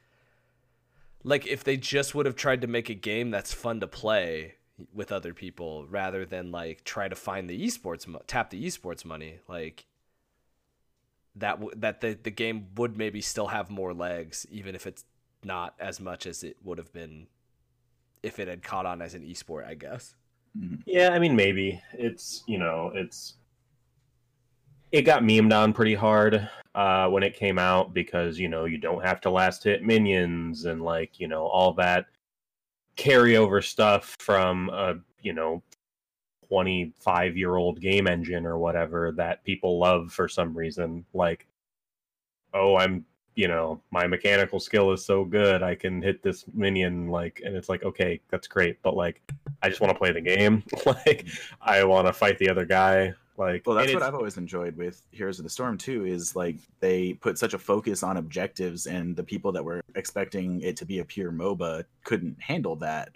[1.27, 4.55] like if they just would have tried to make a game that's fun to play
[4.95, 9.05] with other people rather than like try to find the esports mo- tap the esports
[9.05, 9.87] money like
[11.35, 15.05] that w- that the the game would maybe still have more legs even if it's
[15.43, 17.27] not as much as it would have been
[18.23, 20.15] if it had caught on as an esport I guess.
[20.87, 21.81] Yeah, I mean maybe.
[21.93, 23.35] It's you know it's
[24.93, 28.79] it got memed on pretty hard uh, when it came out because you know you
[28.79, 32.07] don't have to last hit minions and like you know all that
[32.97, 35.63] carryover stuff from a you know
[36.49, 41.05] 25 year old game engine or whatever that people love for some reason.
[41.13, 41.47] Like
[42.55, 47.09] oh i'm you know my mechanical skill is so good i can hit this minion
[47.09, 49.21] like and it's like okay that's great but like
[49.63, 50.65] i just want to play the game.
[50.87, 51.27] Like
[51.61, 55.03] i want to fight the other guy like Well, that's what I've always enjoyed with
[55.11, 56.05] Heroes of the Storm too.
[56.05, 60.61] Is like they put such a focus on objectives, and the people that were expecting
[60.61, 63.11] it to be a pure MOBA couldn't handle that.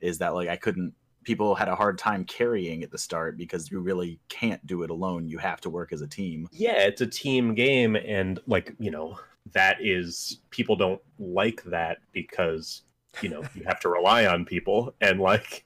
[0.00, 0.94] Is that like I couldn't?
[1.24, 4.90] People had a hard time carrying at the start because you really can't do it
[4.90, 5.28] alone.
[5.28, 6.48] You have to work as a team.
[6.52, 9.18] yeah it's a team game and like you know
[9.52, 12.82] that is people don't like that because
[13.20, 15.64] you know you have to rely on people and like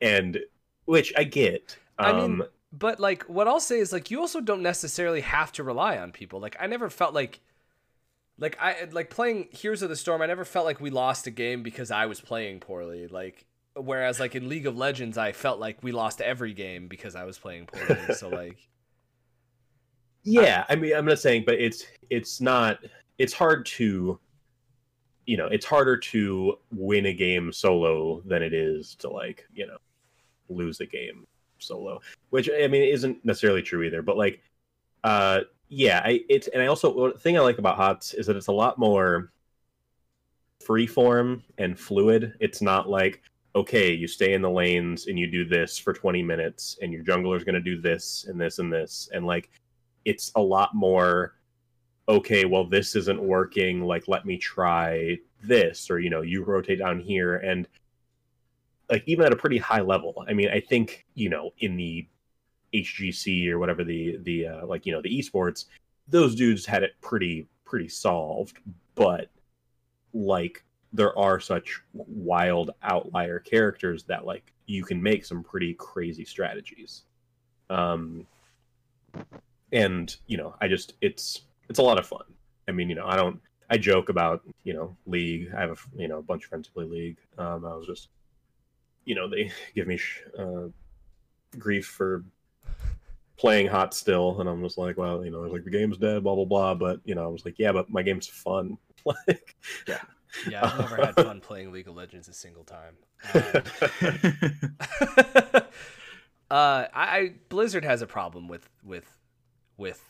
[0.00, 0.38] and
[0.86, 4.40] which i get I mean, um but like what I'll say is like you also
[4.40, 6.40] don't necessarily have to rely on people.
[6.40, 7.40] Like I never felt like
[8.38, 11.30] like I like playing Heroes of the Storm, I never felt like we lost a
[11.30, 13.08] game because I was playing poorly.
[13.08, 17.14] Like whereas like in League of Legends I felt like we lost every game because
[17.14, 18.14] I was playing poorly.
[18.14, 18.68] so like
[20.24, 22.78] yeah i mean i'm not saying but it's it's not
[23.18, 24.18] it's hard to
[25.26, 29.66] you know it's harder to win a game solo than it is to like you
[29.66, 29.78] know
[30.48, 31.26] lose a game
[31.58, 32.00] solo
[32.30, 34.40] which i mean isn't necessarily true either but like
[35.04, 38.36] uh yeah i it's and i also the thing i like about hots is that
[38.36, 39.30] it's a lot more
[40.64, 42.34] free form and fluid.
[42.40, 43.22] It's not like
[43.54, 47.02] okay you stay in the lanes and you do this for 20 minutes and your
[47.02, 49.08] jungler's going to do this and this and this.
[49.12, 49.50] And like
[50.04, 51.34] it's a lot more
[52.08, 56.78] okay well this isn't working like let me try this or you know you rotate
[56.78, 57.36] down here.
[57.36, 57.66] And
[58.90, 62.08] like even at a pretty high level i mean i think you know in the
[62.74, 65.64] hgc or whatever the the uh, like you know the esports
[66.08, 68.58] those dudes had it pretty pretty solved.
[68.94, 69.30] But
[70.12, 76.24] like there are such wild outlier characters that like you can make some pretty crazy
[76.24, 77.02] strategies.
[77.70, 78.26] Um
[79.70, 82.24] and you know i just it's it's a lot of fun.
[82.66, 85.52] I mean you know i don't i joke about you know league.
[85.54, 87.18] I have a you know a bunch of friends who play league.
[87.36, 88.08] Um i was just
[89.04, 90.68] you know they give me sh- uh,
[91.58, 92.24] grief for
[93.38, 96.34] playing hot still and i'm just like well you know like the game's dead blah
[96.34, 99.56] blah blah but you know i was like yeah but my game's fun like
[100.48, 102.96] yeah, I've never had fun playing League of Legends a single time.
[103.32, 103.42] Um,
[106.50, 109.04] uh, I, I Blizzard has a problem with with
[109.76, 110.02] with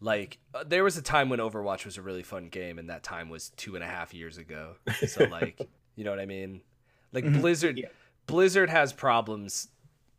[0.00, 3.02] like uh, there was a time when Overwatch was a really fun game, and that
[3.02, 4.74] time was two and a half years ago.
[5.06, 5.60] So like,
[5.96, 6.60] you know what I mean?
[7.12, 7.40] Like Mhm.
[7.40, 7.88] Blizzard, Yeah.
[8.26, 9.68] Blizzard has problems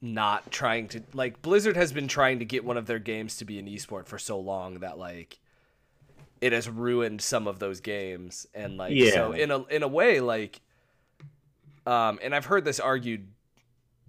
[0.02, 3.46] not trying to like Blizzard has been trying to get one of their games to
[3.46, 5.40] be an esport for so long that like
[6.40, 9.44] it has ruined some of those games and like so Yeah.
[9.44, 10.62] in a in a way like
[11.88, 13.28] um and I've heard this argued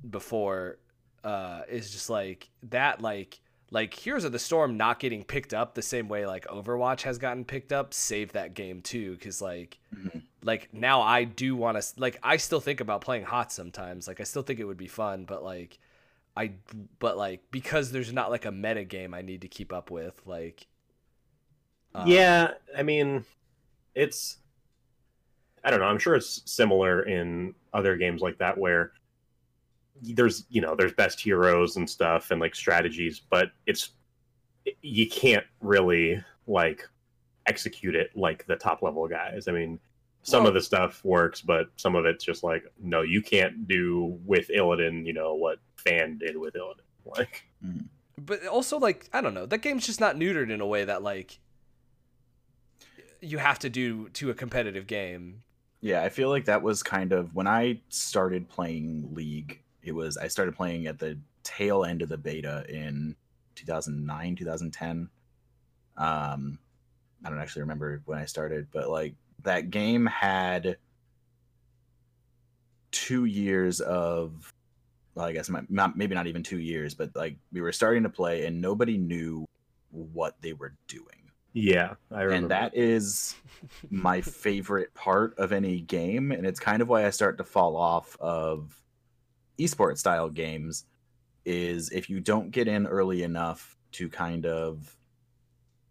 [0.09, 0.77] before
[1.25, 5.75] uh is just like that like like Heroes of the Storm not getting picked up
[5.75, 9.79] the same way like Overwatch has gotten picked up save that game too cuz like
[9.95, 10.23] Mhm.
[10.43, 14.21] like now I do want to like I still think about playing hot sometimes like
[14.21, 15.79] I still think it would be fun but like
[16.37, 16.53] I
[17.01, 20.21] but like because there's not like a meta game I need to keep up with
[20.27, 20.67] like
[21.95, 23.25] um, yeah, I mean,
[23.95, 24.39] it's.
[25.65, 25.87] I don't know.
[25.87, 28.93] I'm sure it's similar in other games like that where
[30.03, 33.91] there's you know there's best heroes and stuff and like strategies, but it's
[34.83, 36.87] you can't really like
[37.47, 39.49] execute it like the top level guys.
[39.49, 39.79] I mean,
[40.23, 43.67] some Well- of the stuff works, but some of it's just like no, you can't
[43.67, 45.07] do with Illidan.
[45.07, 46.81] You know what Fan did with Illidan.
[47.17, 47.79] Like hmm.
[48.19, 51.03] but also like I don't know that game's just not neutered in a way that
[51.03, 51.39] like
[53.23, 55.43] you have to do to a competitive game
[55.81, 59.63] Yeah, I feel like that was kind of when I started playing League.
[59.83, 63.17] It was I started playing at the tail end of the beta in
[63.55, 65.09] 2009, 2010.
[65.97, 66.59] Um,
[67.25, 70.77] I don't actually remember when I started, but like that game had
[72.91, 74.53] two years of,
[75.15, 78.05] well, I guess my, not, maybe not even two years, but like we were starting
[78.05, 79.47] to play and nobody knew
[79.91, 81.19] what they were doing
[81.59, 82.35] yeah, I remember.
[82.35, 83.35] and that is
[83.91, 87.77] my favorite part of any game and it's kind of why i start to fall
[87.77, 88.77] off of
[89.59, 90.85] esports style games
[91.45, 94.97] is if you don't get in early enough to kind of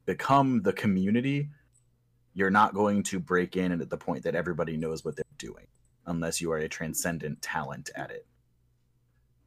[0.06, 1.50] become the community
[2.38, 5.66] you're not going to break in at the point that everybody knows what they're doing
[6.06, 8.28] unless you are a transcendent talent at it.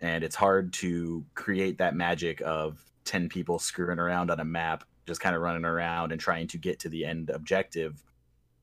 [0.01, 4.83] And it's hard to create that magic of 10 people screwing around on a map
[5.07, 8.03] just kind of running around and trying to get to the end objective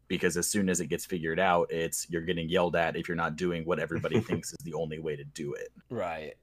[0.08, 3.18] because as soon as it gets figured out it's you're getting yelled at if you're
[3.18, 6.36] not doing what everybody thinks is the only way to do it right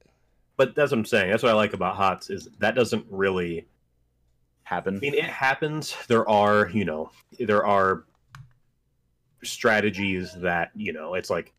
[0.56, 1.30] but that's what I'm saying.
[1.30, 3.66] That's what I like about HOTS is that doesn't really
[4.62, 5.94] happen I mean, it happens.
[6.08, 8.04] There are, you know, there are
[9.42, 11.52] strategies that, you know, it's like,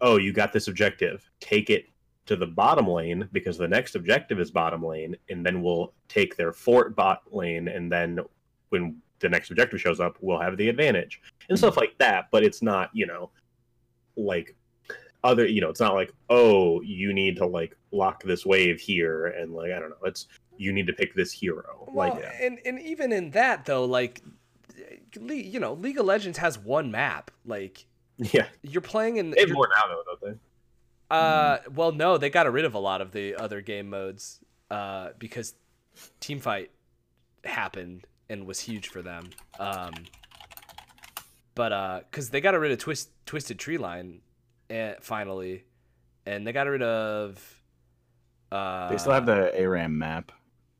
[0.00, 1.28] oh, you got this objective.
[1.40, 1.86] Take it
[2.26, 6.36] to the bottom lane because the next objective is bottom lane, and then we'll take
[6.36, 8.20] their fort bot lane, and then
[8.68, 12.28] when the next objective shows up, we'll have the advantage and stuff like that.
[12.30, 13.30] But it's not, you know,
[14.16, 14.56] like
[15.22, 19.26] other, you know, it's not like, oh, you need to like lock this wave here,
[19.26, 21.86] and like I don't know, it's you need to pick this hero.
[21.88, 24.22] well, like, and and even in that though like
[25.18, 27.84] you know League of Legends has one map like
[28.18, 30.38] yeah, you're playing in They have more now, though, don't they?
[31.10, 35.08] Uh, well, no, they got rid of a lot of the other game modes uh,
[35.18, 35.54] because
[36.20, 36.70] team fight
[37.44, 39.30] happened and was huge for them.
[39.58, 39.92] Um,
[41.54, 44.20] but uh, because they got rid of twist Twisted Treeline,
[44.68, 45.64] eh, finally,
[46.26, 47.62] and they got rid of.
[48.52, 50.32] Uh, they still have the aram map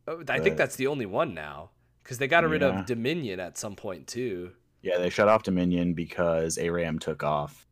[0.08, 1.70] oh, I think that's the only one now
[2.02, 2.80] because they got rid Yeah.
[2.80, 4.50] of Dominion at some point too.
[4.82, 7.68] yeah they shut off dominion because aram took off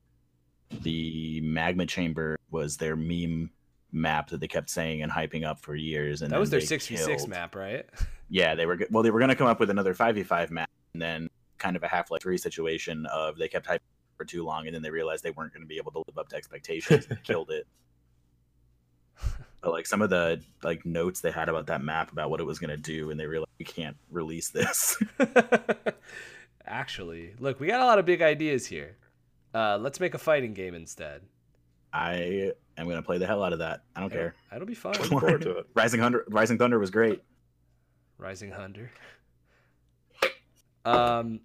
[0.71, 3.51] the magma chamber was their meme
[3.91, 6.87] map that they kept saying and hyping up for years and That was their six
[6.87, 7.85] v six map, right?
[8.29, 11.03] yeah they were well they were going to come up with another 5v5 map and
[11.03, 11.29] then
[11.59, 13.79] kind of a half-life 3 situation of they kept hyping
[14.17, 16.19] for too long and then they realized they weren't going to be able to live
[16.19, 17.67] up to expectations and killed it
[19.61, 22.45] but like some of the like notes they had about that map about what it
[22.45, 24.97] was going to do and they realized we can't release this
[26.71, 28.99] Actually, look, we got a lot of big ideas here.
[29.55, 31.23] Uh, let's make a fighting game instead.
[31.95, 34.75] i am going to play the hell out of that i don't care That'll be
[34.75, 34.93] fun.
[35.01, 35.67] Looking forward to it.
[35.75, 37.23] rising thunder rising thunder was great
[38.19, 38.91] Rising Hunter.
[40.85, 41.41] Um,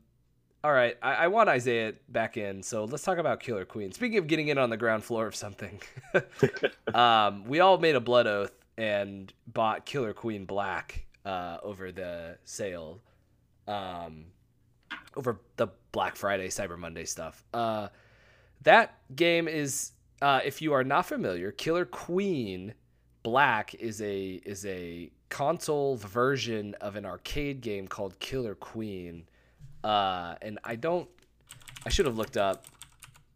[0.64, 3.92] all right, I, I want Isaiah back in, so let's talk about Killer Queen.
[3.92, 5.82] Speaking of getting in on the ground floor of something,
[6.94, 12.38] um, we all made a blood oath and bought Killer Queen Black uh, over the
[12.46, 13.02] sale,
[13.68, 14.26] um,
[15.18, 17.44] over the Black Friday, Cyber Monday stuff.
[17.54, 17.90] Uh,
[18.62, 19.92] that game is,
[20.22, 22.74] uh, if you are not familiar, Killer Queen
[23.22, 29.26] Black is a is a console version of an arcade game called Killer Queen.
[29.84, 31.10] Uh, and I don't
[31.86, 32.66] I should have looked up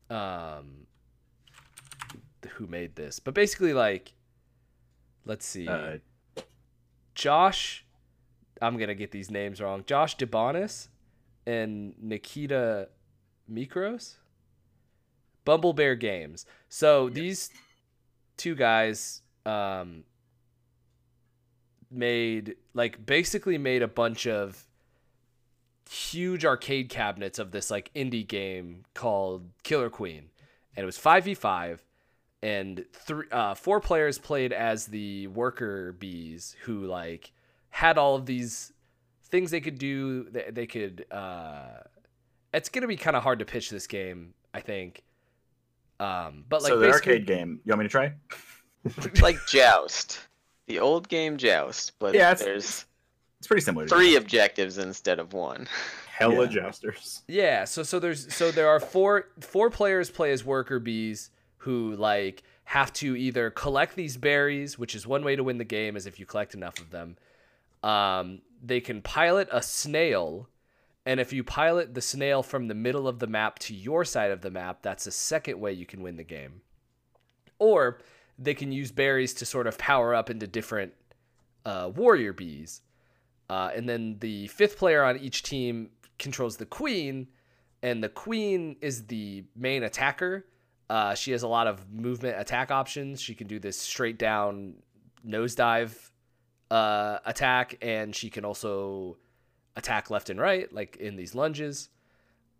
[0.09, 0.87] um
[2.51, 3.19] who made this.
[3.19, 4.13] But basically like
[5.25, 5.67] let's see.
[5.67, 5.97] uh,
[7.15, 7.85] Josh
[8.61, 9.83] I'm going to get these names wrong.
[9.85, 10.87] Josh DeBonis
[11.45, 12.89] and Nikita
[13.51, 14.15] Mikros.
[15.45, 16.45] Bumble Bear Games.
[16.67, 17.49] So these
[18.35, 20.03] two guys um,
[21.89, 24.66] made like basically made a bunch of
[25.91, 30.29] huge arcade cabinets of this like indie game called Killer Queen,
[30.75, 31.83] and it was five v five,
[32.41, 37.31] and three uh, four players played as the worker bees who like
[37.69, 38.71] had all of these
[39.25, 40.23] things they could do.
[40.29, 41.05] They, they could.
[41.11, 41.81] Uh,
[42.53, 45.03] it's gonna be kind of hard to pitch this game, I think.
[45.99, 47.59] Um, but like so the arcade game.
[47.65, 48.13] You want me to try?
[49.21, 50.19] Like Joust,
[50.67, 52.85] the old game Joust, but Yeah, it's- there's
[53.39, 53.85] It's pretty similar.
[53.87, 54.21] to three that.
[54.23, 55.67] objectives instead of one.
[56.17, 56.49] Hella Yeah.
[56.51, 57.21] jousters.
[57.27, 61.95] Yeah, so so there's so there are four four players play as worker bees who
[61.95, 65.95] like have to either collect these berries, which is one way to win the game
[65.95, 67.15] is if you collect enough of them.
[67.83, 70.49] Um, they can pilot a snail,
[71.05, 74.31] and if you pilot the snail from the middle of the map to your side
[74.31, 76.61] of the map, that's the second way you can win the game.
[77.59, 77.99] Or
[78.39, 80.93] they can use berries to sort of power up into different
[81.65, 82.81] uh, warrior bees.
[83.49, 85.89] Uh, and then the fifth player on each team
[86.19, 87.27] controls the queen,
[87.81, 90.45] and the queen is the main attacker.
[90.89, 93.21] Uh, she has a lot of movement attack options.
[93.21, 94.75] She can do this straight down
[95.25, 95.93] nosedive
[96.71, 99.17] uh, attack, and she can also
[99.75, 101.89] attack left and right, like in these lunges.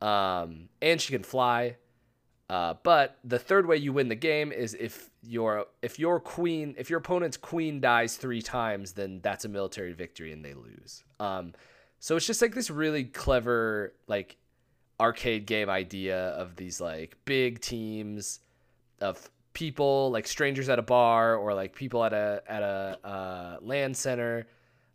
[0.01, 1.77] Um, and she can fly.
[2.49, 6.73] Uh, but the third way you win the game is if your if your queen
[6.77, 11.03] if your opponent's queen dies three times, then that's a military victory and they lose.
[11.19, 11.53] Um,
[11.99, 14.37] so it's just like this really clever like
[14.99, 18.39] arcade game idea of these like big teams
[19.01, 23.57] of people like strangers at a bar or like people at a at a uh,
[23.61, 24.47] LAN center,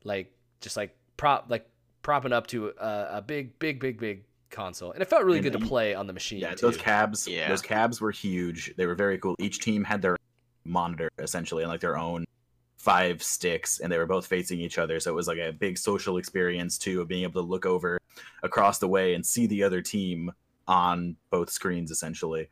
[0.04, 1.68] like just like prop like
[2.00, 5.50] propping up to a, a big big big big console, and it felt really And
[5.50, 6.38] good to play on the machine.
[6.38, 6.66] Yeah, too.
[6.66, 7.26] those cabs.
[7.26, 7.48] Yeah.
[7.48, 8.74] Those cabs were huge.
[8.76, 9.34] They were very cool.
[9.40, 10.16] Each team had their
[10.64, 12.24] monitor essentially, and like their own
[12.76, 15.00] five sticks, and they were both facing each other.
[15.00, 17.98] So it was like a big social experience too, of being able to look over
[18.42, 20.32] across the way and see the other team
[20.68, 21.90] on both screens.
[21.90, 22.48] Essentially, it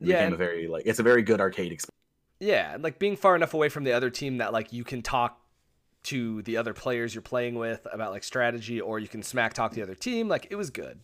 [0.00, 1.96] Yeah, became a very like it's a very good arcade experience.
[2.38, 5.02] Yeah, and, like being far enough away from the other team that like you can
[5.02, 5.39] talk
[6.02, 9.72] to the other players you're playing with about like strategy or you can smack talk
[9.72, 11.00] the other team like it was good.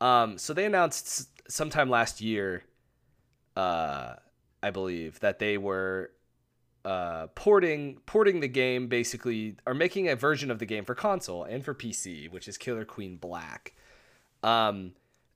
[0.00, 2.64] Um so they announced sometime last year
[3.56, 4.14] uh
[4.62, 6.12] I believe that they were
[6.84, 11.44] uh porting porting the game basically or making a version of the game for console
[11.44, 13.74] and for PC which is Killer Queen Black.
[14.42, 14.92] Um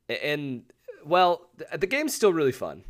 [0.09, 0.63] and
[1.05, 2.85] well th- the game's still really fun.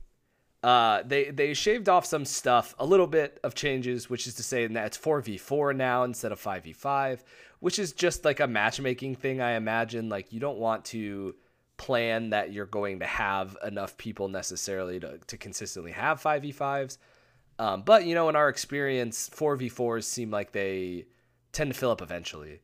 [0.67, 4.43] Uh, they they shaved off some stuff, a little bit of changes, which is to
[4.43, 7.23] say that it's four v four now instead of five v five,
[7.61, 9.41] which is just like a matchmaking thing.
[9.41, 11.37] I imagine like you don't want to
[11.77, 16.51] plan that you're going to have enough people necessarily to to consistently have five v
[16.51, 16.99] fives.
[17.61, 21.07] Um, but you know, in our experience, four v fours seem like they
[21.53, 22.61] tend to fill up eventually.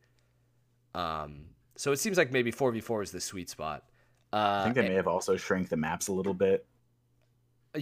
[0.93, 1.45] Um,
[1.77, 3.85] so it seems like maybe four v four is the sweet spot.
[4.33, 6.65] Uh, I think they may have also shrank the maps a little bit.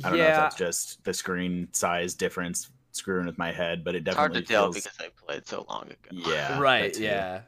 [0.04, 3.84] I don't know if yeah, that's just the screen size difference screwing with my head,
[3.84, 6.12] but it definitely It's hard definitely to tell because I played so long ago.
[6.12, 7.44] Yeah, right yeah.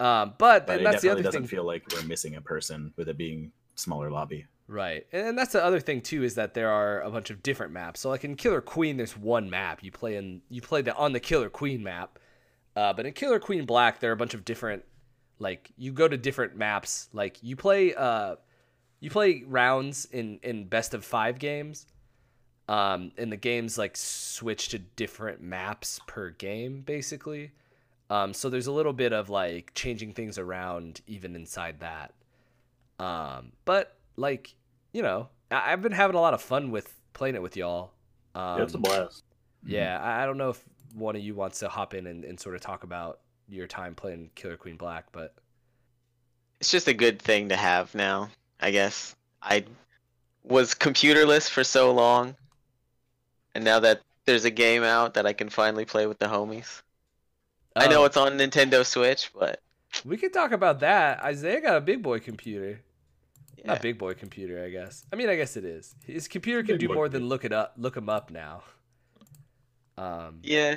[0.00, 2.40] Um but, But it that's the definitely other doesn't thing feel like we're missing a
[2.40, 4.46] person with it being smaller lobby.
[4.68, 7.72] right and that's the other thing too is that there are a bunch of different
[7.72, 8.00] maps.
[8.00, 9.82] So like in killer queen there's one map.
[9.82, 12.18] You play in you play the on the killer queen map.
[12.74, 14.84] Uh, but in killer queen black there are a bunch of different
[15.38, 17.08] like you go to different maps.
[17.12, 18.36] Like you play uh
[19.00, 21.86] you play rounds in in best of five games
[22.68, 27.52] um and the games like switch to different maps per game basically.
[28.10, 32.12] Um so there's a little bit of like changing things around even inside that.
[32.98, 34.54] Um but like
[34.92, 37.92] you know I- i've been having a lot of fun with playing it with y'all.
[38.34, 39.22] Um yeah, it's a blast.
[39.64, 42.40] yeah I, I don't know if one of you wants to hop in and, and
[42.40, 45.34] sort of talk about your time playing killer queen black but
[46.60, 48.30] It's just a good thing to have now,
[48.60, 49.14] I guess.
[49.42, 49.64] I
[50.44, 52.36] was computerless for so long,
[53.54, 56.82] and now that there's a game out that I can finally play with the homies.
[57.74, 59.60] I know Oh, it's on Nintendo Switch, but
[60.04, 62.80] we could talk about that isaiah got a big boy computer
[63.66, 63.72] yeah.
[63.72, 65.04] Not big boy computer, I guess.
[65.12, 65.94] I mean, I guess it is.
[66.06, 68.62] His computer can Big do boy more than look it up, look him up now.
[69.98, 70.76] Um, Yeah.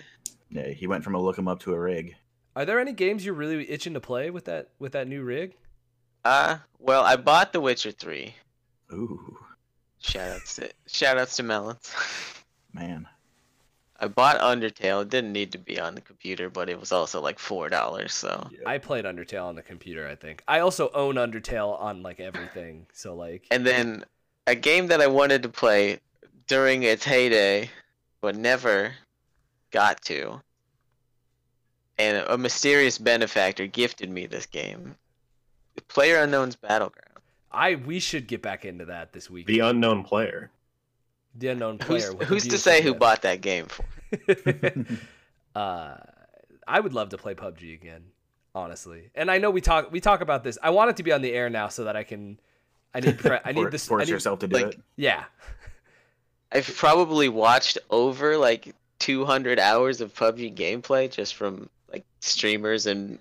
[0.50, 2.16] Yeah, he went from a look him up to a rig.
[2.56, 5.56] are there any games you're really itching to play with that with that new rig?
[6.26, 8.34] Uh, well, I bought The Witcher 3.
[8.92, 9.38] Ooh,
[10.02, 11.94] Shoutouts to shoutouts to Melons.
[12.74, 13.08] man.
[14.02, 15.02] I bought Undertale.
[15.02, 18.14] It didn't need to be on the computer, but it was also like four dollars.
[18.14, 20.08] So, I played Undertale on the computer.
[20.08, 22.88] I think I also own Undertale on like everything.
[22.94, 24.06] So like, and then
[24.48, 26.00] a game that I wanted to play
[26.48, 27.70] during its heyday
[28.22, 28.94] but never
[29.72, 30.42] got to.
[31.98, 34.96] And a mysterious benefactor gifted me this game.
[35.88, 37.06] Player Unknown's Battleground.
[37.52, 39.48] I we should get back into that this week.
[39.48, 40.52] The unknown player.
[41.36, 42.10] The unknown player.
[42.12, 43.86] with the who's to say who bought that game for?
[45.56, 45.98] uh,
[46.68, 48.04] I would love to play PUBG again,
[48.54, 49.10] honestly.
[49.16, 50.58] And I know we talk we talk about this.
[50.62, 52.40] I want it to be on the air now so that I can.
[52.94, 53.88] I need pre- I need For- this.
[53.88, 54.82] I Force need, yourself to do like- it.
[54.96, 55.24] Yeah,
[56.52, 63.20] I've probably watched over like 200 hours of PUBG gameplay just from like streamers and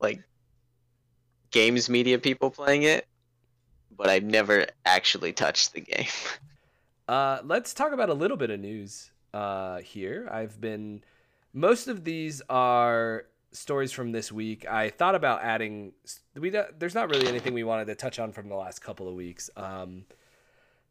[0.00, 0.22] like
[1.50, 3.06] games media people playing it,
[3.96, 6.06] but I've never actually touched the game.
[7.08, 10.28] Uh, let's talk about a little bit of news uh, here.
[10.30, 11.02] I've been.
[11.54, 14.68] Most of these are stories from this week.
[14.68, 15.92] I thought about adding.
[16.38, 19.14] We there's not really anything we wanted to touch on from the last couple of
[19.14, 19.48] weeks.
[19.56, 20.04] Um,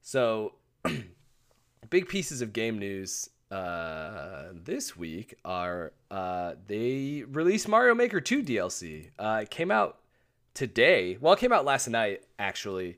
[0.02, 0.54] so,
[1.90, 8.44] big pieces of game news uh, this week are uh, they released Mario Maker 2
[8.44, 9.12] DLC.
[9.18, 10.00] Uh, it came out
[10.58, 11.18] today.
[11.22, 12.98] Well, it came out last night actually.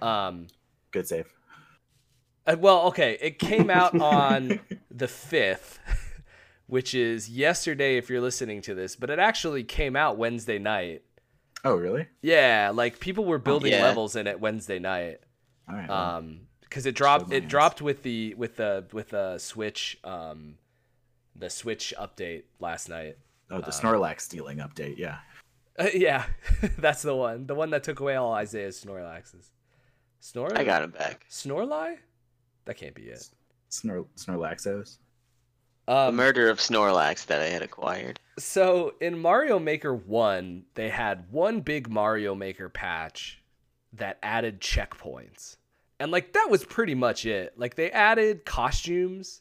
[0.00, 0.46] Um,
[0.92, 1.32] Good save.
[2.46, 5.78] uh, well, okay, it came out on the 5th,
[6.66, 11.02] which is yesterday if you're listening to this, but it actually came out Wednesday night.
[11.64, 12.06] Oh, really?
[12.22, 13.82] Yeah, like people were building yeah.
[13.82, 15.18] levels in it Wednesday night.
[15.68, 15.88] All right.
[15.88, 16.40] well, Um
[16.70, 17.50] cuz it dropped it ass.
[17.50, 20.56] dropped with the with the with the Switch um
[21.36, 23.16] the Switch update last night.
[23.50, 24.98] oh, the uh, Snorlax stealing update.
[24.98, 25.18] Yeah.
[25.78, 26.26] Uh, yeah,
[26.78, 27.46] that's the one.
[27.46, 29.46] The one that took away all Isaiah's Snorlaxes.
[30.20, 31.26] Snor I got him back.
[31.28, 31.96] Snorli?
[32.66, 33.28] That can't be it.
[33.70, 34.98] Snor Snorlaxos.
[35.86, 38.20] The Um, murder of Snorlax that I had acquired.
[38.38, 43.42] So in Mario Maker 1, they had one big Mario Maker patch
[43.94, 45.56] that added checkpoints.
[45.98, 47.54] And like that was pretty much it.
[47.58, 49.40] Like they added costumes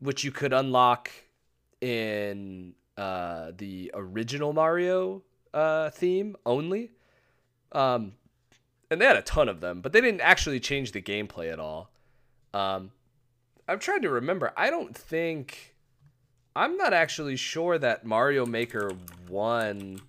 [0.00, 1.10] which you could unlock
[1.80, 5.22] in uh the original Mario
[5.54, 6.90] uh theme only.
[7.72, 8.12] Um
[8.90, 11.58] and they had a ton of them, but they didn't actually change the gameplay at
[11.58, 11.90] all.
[12.52, 12.90] Um
[13.66, 14.52] I'm trying to remember.
[14.56, 15.74] I don't think
[16.56, 18.90] I'm not actually sure that Mario Maker
[19.28, 20.00] 1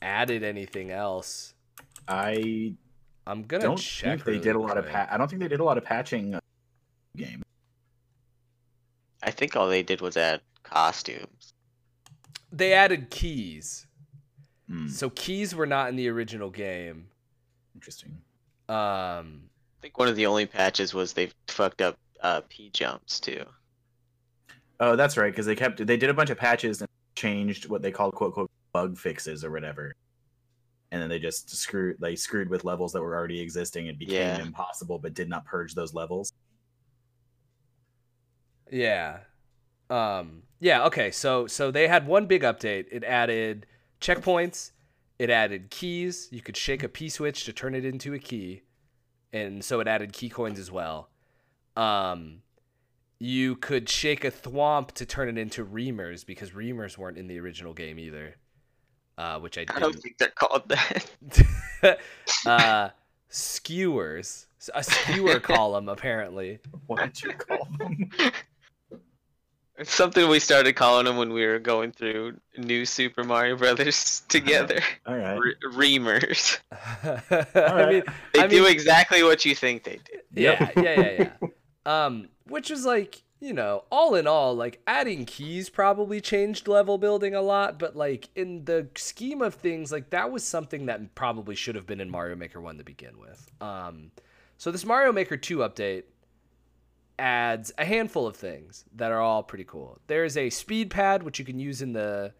[0.00, 1.54] added anything else.
[2.08, 2.74] I
[3.26, 4.04] I'm gonna don't check.
[4.20, 4.88] think they really did a lot of.
[4.88, 6.34] Pa- I don't think they did a lot of patching.
[6.34, 6.40] Uh,
[7.16, 7.42] game.
[9.22, 11.52] I think all they did was add costumes.
[12.50, 13.86] They added keys,
[14.72, 17.08] Hmm, so keys were not in the original game.
[17.74, 18.16] interesting.
[18.70, 19.42] Um,
[19.78, 23.44] I think one of the only patches was they fucked up uh, P jumps too.
[24.80, 25.30] Oh, that's right.
[25.30, 25.84] Because they kept.
[25.86, 29.44] They did a bunch of patches and changed what they called "quote quote" bug fixes
[29.44, 29.92] or whatever.
[30.90, 31.96] And then they just screwed.
[32.00, 34.38] They screwed with levels that were already existing and became Yeah.
[34.42, 36.32] impossible, but did not purge those levels.
[38.70, 39.18] yeah,
[39.90, 40.84] um, yeah.
[40.86, 42.86] Okay, so so they had one big update.
[42.90, 43.66] It added
[44.02, 44.72] checkpoints.
[45.18, 46.28] It added keys.
[46.30, 48.62] You could shake a P switch to turn it into a key,
[49.32, 51.08] and so it added key coins as well.
[51.76, 52.42] Um,
[53.18, 57.38] you could shake a thwomp to turn it into reamers because reamers weren't in the
[57.38, 58.34] original game either.
[59.16, 60.02] Uh, which I I don't didn't.
[60.02, 61.10] think they're called that.
[62.46, 62.88] uh,
[63.28, 64.46] skewers.
[64.74, 66.60] A skewer column, apparently.
[66.86, 68.10] What did you call them?
[69.82, 74.22] It's something we started calling them when we were going through New Super Mario Brothers
[74.28, 74.80] together.
[75.06, 75.36] All right.
[75.36, 75.56] Re-
[75.98, 76.58] Reamers.
[76.72, 78.02] I mean,
[78.34, 80.20] They I do mean- exactly what you think they did.
[80.34, 81.48] yeah, yeah, yeah, yeah.
[82.06, 86.96] Um, which was like, you know, all in all, like adding keys probably changed level
[86.96, 91.14] building a lot, but like in the scheme of things, like that was something that
[91.16, 93.50] probably should have been in Mario Maker 1 to begin with.
[93.60, 94.12] Um,
[94.58, 96.04] so this Mario Maker 2 update
[97.22, 99.98] adds a handful of things that are all pretty cool.
[100.08, 102.34] There's a speed pad which you can use in the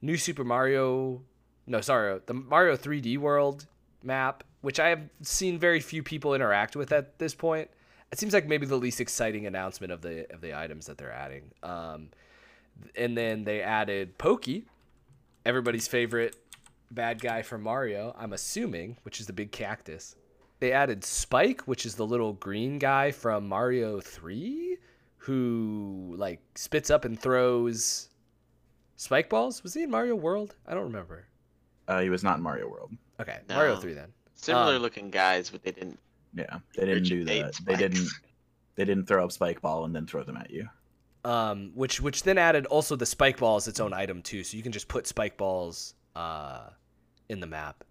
[0.00, 1.22] new Super Mario
[1.66, 3.66] no, sorry, the Mario 3D World
[4.02, 7.70] map, which I have seen very few people interact with at this point.
[8.10, 11.12] It seems like maybe the least exciting announcement of the of the items that they're
[11.12, 11.52] adding.
[11.62, 12.08] Um,
[12.96, 14.66] and then they added Pokey,
[15.46, 16.36] everybody's favorite
[16.90, 18.14] bad guy from Mario.
[18.18, 20.16] I'm assuming, which is the big cactus.
[20.62, 24.76] They added Spike, which is the little green guy from Mario 3,
[25.16, 28.10] who like spits up and throws
[28.94, 29.64] spike balls.
[29.64, 30.54] Was he in Mario World?
[30.64, 31.26] I don't remember.
[31.88, 32.92] Uh, he was not in Mario World.
[33.18, 34.12] Okay, Mario 3 then.
[34.36, 35.98] Similar Um, looking guys, but they didn't.
[36.32, 37.60] Yeah, they didn't do Originate that.
[37.64, 38.08] They didn't.
[38.76, 40.68] They didn't throw up spike ball and then throw them at you.
[41.24, 44.56] um, which which then added also the spike ball as its own item too, so
[44.56, 46.68] you can just put spike balls uh,
[47.28, 47.82] in the map,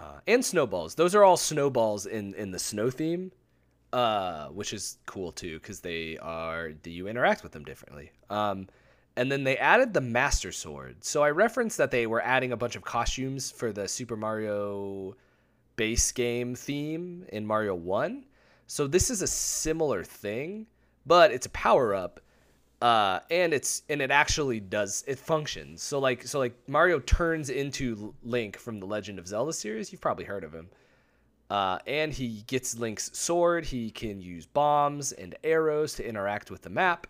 [0.00, 0.94] uh, and snowballs.
[0.94, 3.32] Those are all snowballs in in the snow theme.
[3.92, 8.12] uh, which is cool too because they are do you interact with them differently.
[8.30, 8.68] Um,
[9.16, 11.02] and then they added the Master Sword.
[11.04, 15.16] So I referenced that they were adding a bunch of costumes for the Super Mario
[15.76, 18.26] base game theme in Mario 1.
[18.66, 20.66] So this is a similar thing,
[21.06, 22.20] but it's a power up.
[22.82, 25.82] Uh, and it's and it actually does it functions.
[25.82, 29.92] So like so like Mario turns into Link from the Legend of Zelda series.
[29.92, 30.68] You've probably heard of him.
[31.48, 33.64] Uh, and he gets Link's sword.
[33.64, 37.06] He can use bombs and arrows to interact with the map.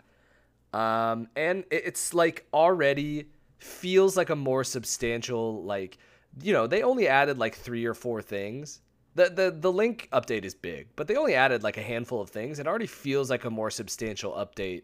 [0.72, 3.26] Um, and it's like already
[3.58, 5.98] feels like a more substantial like
[6.42, 8.80] you know they only added like three or four things
[9.14, 12.28] the, the the link update is big but they only added like a handful of
[12.28, 14.82] things it already feels like a more substantial update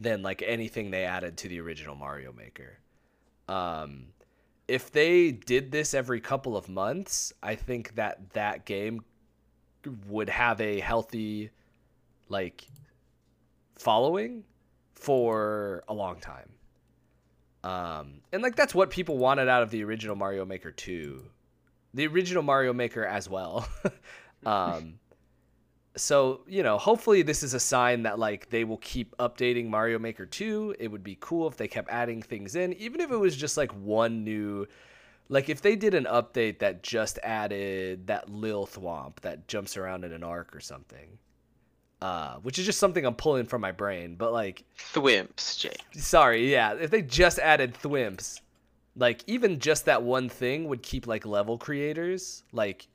[0.00, 2.78] than like anything they added to the original mario maker
[3.48, 4.06] um
[4.68, 9.02] if they did this every couple of months i think that that game
[10.06, 11.50] would have a healthy
[12.28, 12.66] like
[13.76, 14.44] following
[14.94, 16.50] for a long time.
[17.62, 21.24] Um, and like that's what people wanted out of the original Mario Maker 2.
[21.94, 23.66] The original Mario Maker as well.
[24.46, 24.99] um,
[25.96, 29.98] so, you know, hopefully this is a sign that like they will keep updating Mario
[29.98, 30.76] Maker 2.
[30.78, 33.56] It would be cool if they kept adding things in, even if it was just
[33.56, 34.66] like one new
[35.28, 40.04] like if they did an update that just added that Lil Thwomp that jumps around
[40.04, 41.18] in an arc or something
[42.02, 44.14] uh, which is just something I'm pulling from my brain.
[44.14, 44.64] But like
[44.94, 45.74] Thwimps, Jay.
[45.92, 46.74] Sorry, yeah.
[46.74, 48.40] If they just added Thwimps,
[48.96, 52.88] like even just that one thing would keep like level creators like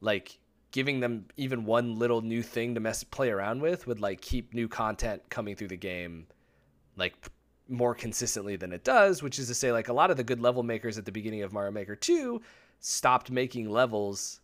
[0.00, 0.38] like
[0.76, 4.52] giving them even one little new thing to mess play around with would like keep
[4.52, 6.26] new content coming through the game
[6.96, 7.14] like
[7.66, 10.38] more consistently than it does, which is to say like a lot of the good
[10.38, 12.42] level makers at the beginning of Mario Maker 2
[12.80, 14.42] stopped making levels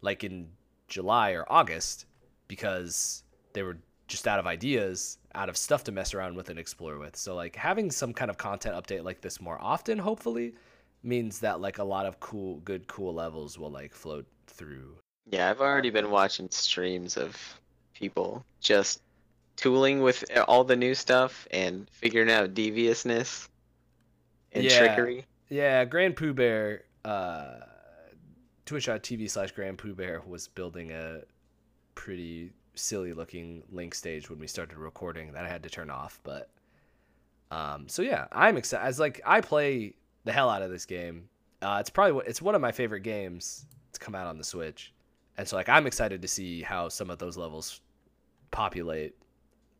[0.00, 0.48] like in
[0.88, 2.06] July or August
[2.48, 3.22] because
[3.52, 3.76] they were
[4.08, 7.14] just out of ideas, out of stuff to mess around with and explore with.
[7.14, 10.54] So like having some kind of content update like this more often, hopefully,
[11.02, 14.96] means that like a lot of cool, good, cool levels will like float through.
[15.30, 17.36] Yeah, I've already been watching streams of
[17.94, 19.00] people just
[19.56, 23.48] tooling with all the new stuff and figuring out deviousness
[24.52, 24.78] and yeah.
[24.78, 25.24] trickery.
[25.48, 27.54] Yeah, GrandPOOBear, uh,
[28.66, 31.20] twitch.tv slash GrandPOOBear was building a
[31.94, 36.20] pretty silly looking link stage when we started recording that I had to turn off.
[36.24, 36.48] But
[37.50, 38.86] um, so yeah, I'm excited.
[38.86, 39.94] As like I play
[40.24, 41.28] the hell out of this game.
[41.60, 44.92] Uh, it's probably it's one of my favorite games to come out on the Switch,
[45.36, 47.80] and so like I'm excited to see how some of those levels
[48.50, 49.14] populate.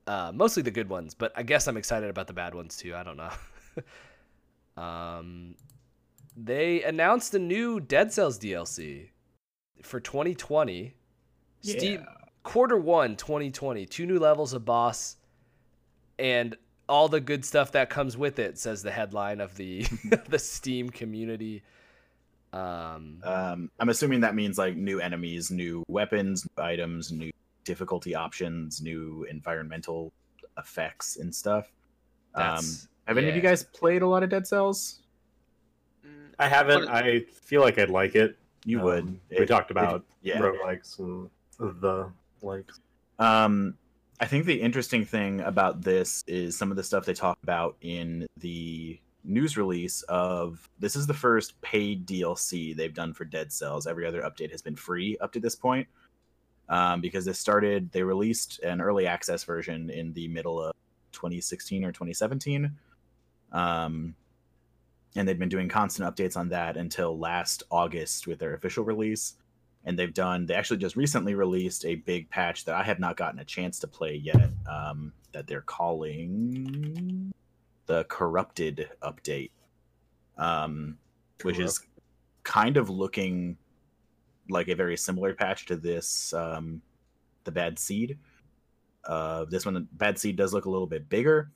[0.07, 2.95] Uh, mostly the good ones, but I guess I'm excited about the bad ones too.
[2.95, 3.31] I don't know.
[4.83, 5.55] um,
[6.37, 9.11] they announced a new Dead Cells DLC
[9.83, 10.95] for 2020
[11.63, 12.07] Steam yeah.
[12.43, 15.17] quarter one 2020, two new levels of boss
[16.19, 16.57] and
[16.89, 19.83] all the good stuff that comes with it, says the headline of the
[20.29, 21.63] the Steam community.
[22.53, 27.31] Um, um, I'm assuming that means like new enemies, new weapons, new items, new
[27.65, 30.13] difficulty options, new environmental
[30.59, 31.71] effects and stuff.
[32.35, 32.65] Um,
[33.07, 33.23] have yeah.
[33.23, 35.01] any of you guys played a lot of Dead Cells?
[36.39, 36.89] I haven't.
[36.89, 38.37] I feel like I'd like it.
[38.65, 39.21] You um, would.
[39.31, 40.39] We it, talked about it, yeah.
[40.39, 42.11] roguelikes and the
[42.43, 42.71] like.
[43.19, 43.75] Um,
[44.21, 47.77] I think the interesting thing about this is some of the stuff they talk about
[47.81, 53.53] in the news release of this is the first paid DLC they've done for Dead
[53.53, 53.87] Cells.
[53.87, 55.87] Every other update has been free up to this point.
[56.69, 60.73] Um, because this started, they released an early access version in the middle of
[61.13, 62.73] 2016 or 2017.
[63.53, 64.15] Um,
[65.15, 69.35] and they've been doing constant updates on that until last August with their official release
[69.85, 73.17] and they've done they actually just recently released a big patch that i have not
[73.17, 77.33] gotten a chance to play yet um, that they're calling
[77.87, 79.51] the corrupted update
[80.39, 80.99] um,
[81.43, 81.81] which is
[82.43, 83.57] kind of looking
[84.49, 86.81] like a very similar patch to this um,
[87.45, 88.19] the bad seed
[89.05, 91.51] uh, this one bad seed does look a little bit bigger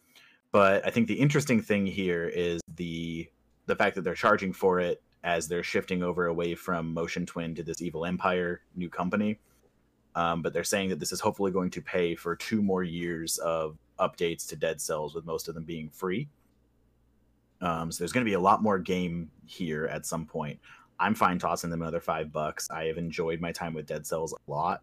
[0.52, 3.28] but i think the interesting thing here is the
[3.66, 7.54] the fact that they're charging for it as they're shifting over away from Motion Twin
[7.56, 9.40] to this Evil Empire new company.
[10.14, 13.36] Um, but they're saying that this is hopefully going to pay for two more years
[13.38, 16.28] of updates to Dead Cells, with most of them being free.
[17.60, 20.58] Um, so there's going to be a lot more game here at some point.
[20.98, 22.68] I'm fine tossing them another five bucks.
[22.70, 24.82] I have enjoyed my time with Dead Cells a lot.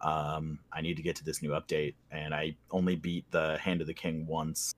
[0.00, 3.80] Um, I need to get to this new update, and I only beat the Hand
[3.80, 4.74] of the King once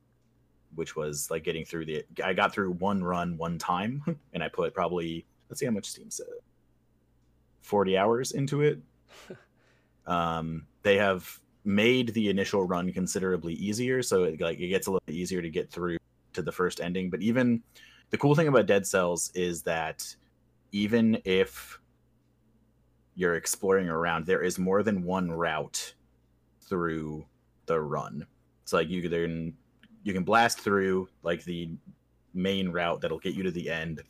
[0.74, 2.04] which was like getting through the.
[2.24, 4.02] I got through one run one time,
[4.32, 6.26] and I put probably let's see how much Steam said,
[7.60, 8.80] forty hours into it.
[10.06, 14.90] Um, they have made the initial run considerably easier, so it, like it gets a
[14.90, 15.98] little bit easier to get through
[16.32, 17.10] to the first ending.
[17.10, 17.62] But even
[18.10, 20.14] the cool thing about Dead Cells is that
[20.72, 21.78] even if
[23.14, 25.94] you're exploring around, there is more than one route
[26.62, 27.26] through
[27.66, 28.26] the run.
[28.62, 29.54] It's like you can
[30.02, 31.70] you can blast through like the
[32.32, 34.02] main route that'll get you to the end,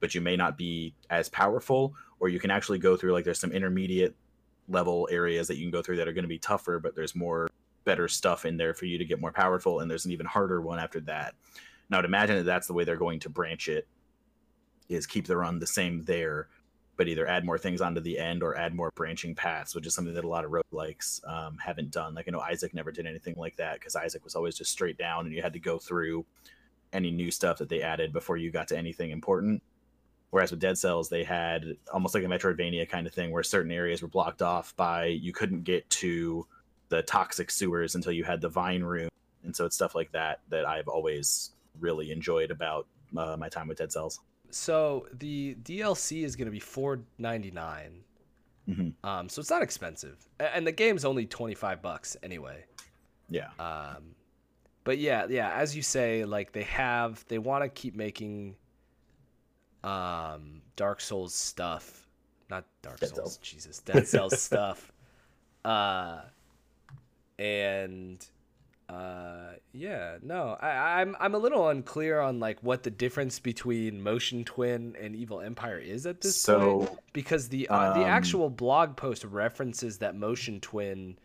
[0.00, 3.38] but you may not be as powerful, or you can actually go through like there's
[3.38, 4.16] some intermediate
[4.68, 7.14] level areas that you can go through that are going to be tougher, but there's
[7.14, 7.48] more
[7.84, 10.60] better stuff in there for you to get more powerful, and there's an even harder
[10.60, 11.34] one after that.
[11.90, 13.88] Now, I'd imagine that that's the way they're going to branch it,
[14.88, 16.48] is keep the run the same there,
[16.96, 19.94] but either add more things onto the end or add more branching paths, which is
[19.94, 22.14] something that a lot of roguelikes um, haven't done.
[22.14, 24.98] Like I know Isaac never did anything like that because Isaac was always just straight
[24.98, 26.26] down, and you had to go through
[26.92, 29.62] any new stuff that they added before you got to anything important.
[30.30, 33.72] Whereas with Dead Cells, they had almost like a Metroidvania kind of thing where certain
[33.72, 36.46] areas were blocked off by you couldn't get to
[36.90, 39.08] the toxic sewers until you had the vine rune.
[39.44, 43.68] And so it's stuff like that that I've always really enjoyed about uh, my time
[43.68, 44.20] with Dead Cells.
[44.50, 48.04] So the DLC is going to be four ninety nine.
[48.68, 48.92] Mhm.
[49.02, 52.64] Um, so it's not expensive, and the game's only twenty five bucks anyway.
[53.30, 53.48] Yeah.
[53.58, 54.14] Um,
[54.84, 58.56] but yeah, yeah, as you say, like they have, they want to keep making
[59.84, 62.08] um Dark Souls stuff,
[62.50, 63.36] not Dark Dead Souls, Cells.
[63.38, 64.92] Jesus, Dead Cells stuff.
[65.64, 66.20] Uh,
[67.38, 68.24] and
[68.88, 74.02] uh, yeah, no, I, I'm I'm a little unclear on like what the difference between
[74.02, 78.06] Motion Twin and Evil Empire is at this point So because the uh, the Um,
[78.06, 81.18] actual blog post references that Motion Twin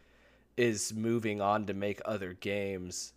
[0.57, 3.13] is moving on to make other games.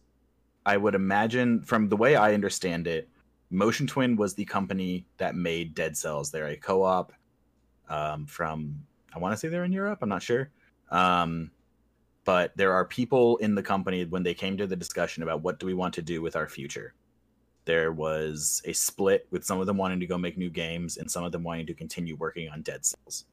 [0.65, 3.09] I would imagine, from the way I understand it,
[3.51, 6.31] Motion Twin was the company that made Dead Cells.
[6.31, 7.13] They're a co-op
[7.89, 8.85] um, from
[9.15, 10.01] I want to say they're in Europe.
[10.03, 10.51] I'm not sure,
[10.91, 11.51] um,
[12.25, 15.59] but there are people in the company when they came to the discussion about what
[15.59, 16.95] do we want to do with our future.
[17.65, 21.11] There was a split with some of them wanting to go make new games and
[21.11, 23.25] some of them wanting to continue working on Dead Cells.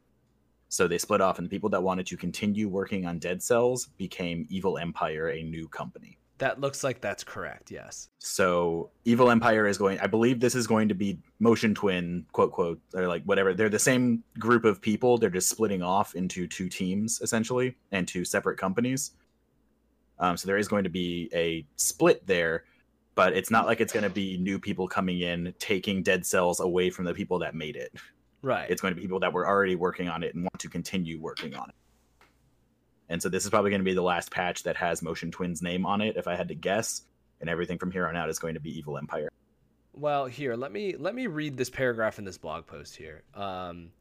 [0.70, 3.90] So they split off, and the people that wanted to continue working on Dead Cells
[3.98, 6.18] became Evil Empire, a new company.
[6.40, 7.72] That looks like that's correct.
[7.72, 8.10] Yes.
[8.20, 10.00] So Evil Empire is going.
[10.00, 13.54] I believe this is going to be Motion Twin, quote quote, or like whatever.
[13.54, 15.18] They're the same group of people.
[15.18, 19.12] They're just splitting off into two teams essentially and two separate companies.
[20.20, 22.64] Um, so there is going to be a split there,
[23.16, 26.60] but it's not like it's going to be new people coming in taking Dead Cells
[26.60, 27.94] away from the people that made it.
[28.42, 28.70] Right.
[28.70, 31.20] It's going to be people that were already working on it and want to continue
[31.20, 31.76] working on it.
[33.10, 35.62] And so this is probably going to be the last patch that has Motion Twin's
[35.62, 37.04] name on it, if I had to guess.
[37.42, 39.30] And everything from here on out is going to be Evil Empire.
[39.94, 43.22] Well, here, let me let me read this paragraph in this blog post here.
[43.36, 43.92] Um,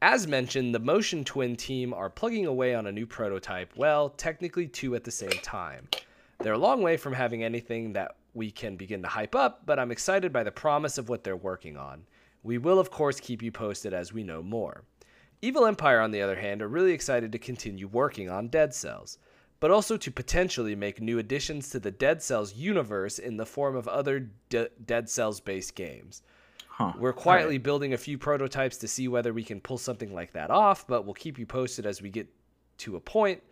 [0.00, 3.72] as mentioned, the Motion Twin team are plugging away on a new prototype.
[3.76, 5.88] Well, technically two at the same time.
[6.40, 9.78] They're a long way from having anything that we can begin to hype up, but
[9.78, 12.02] I'm excited by the promise of what they're working on.
[12.42, 14.82] We will, of course, keep you posted as we know more.
[15.44, 19.18] Evil Empire, on the other hand, are really excited to continue working on Dead Cells,
[19.58, 23.74] but also to potentially make new additions to the Dead Cells universe in the form
[23.74, 26.22] of other D- Dead Cells based games.
[26.68, 26.92] Huh.
[26.96, 30.50] We're quietly building a few prototypes to see whether we can pull something like that
[30.50, 32.28] off, but we'll keep you posted as we get
[32.78, 33.42] to a point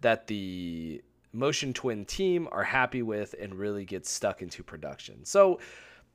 [0.00, 5.24] that the Motion Twin team are happy with and really get stuck into production.
[5.24, 5.58] So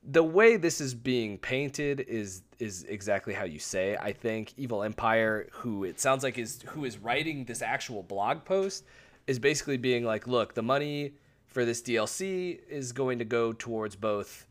[0.08, 3.96] the way this is being painted is is exactly how you say.
[3.96, 8.44] I think Evil Empire, who it sounds like is who is writing this actual blog
[8.44, 8.84] post,
[9.26, 11.14] is basically being like, look, the money
[11.46, 14.46] for this DLC is going to go towards both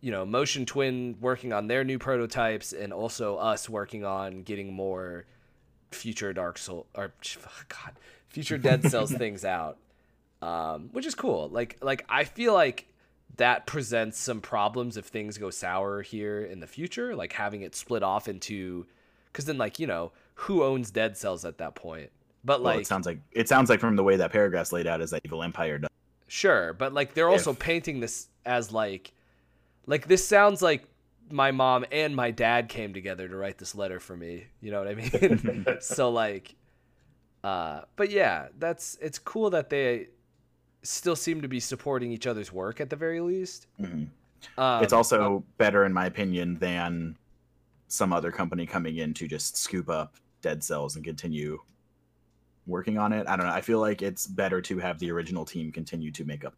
[0.00, 4.72] you know, Motion Twin working on their new prototypes and also us working on getting
[4.72, 5.26] more
[5.90, 7.12] future Dark Soul or
[7.68, 7.92] God,
[8.28, 9.78] future Dead Cells things out.
[10.42, 11.50] Um, which is cool.
[11.50, 12.86] Like like I feel like
[13.40, 17.74] that presents some problems if things go sour here in the future, like having it
[17.74, 18.86] split off into
[19.32, 22.10] cuz then like, you know, who owns Dead Cells at that point?
[22.44, 24.86] But Well, like it sounds like it sounds like from the way that paragraph's laid
[24.86, 25.90] out is that Evil Empire does.
[26.28, 29.12] Sure, but like they're also If- painting this as like
[29.86, 30.84] like this sounds like
[31.30, 34.46] my mom and my dad came together to write this letter for me.
[34.60, 35.66] You know what I mean?
[35.80, 36.54] so like
[37.42, 40.08] uh but yeah, that's it's cool that they
[40.82, 43.66] still seem to be supporting each other's work at the very least.
[43.80, 44.08] Mhm.
[44.56, 47.16] Um, it's also better, in my opinion, than
[47.88, 51.58] some other company coming in to just scoop up Dead Cells and continue
[52.66, 53.26] working on it.
[53.26, 53.52] I don't know.
[53.52, 56.54] I feel like it's better to have the original team continue to make up.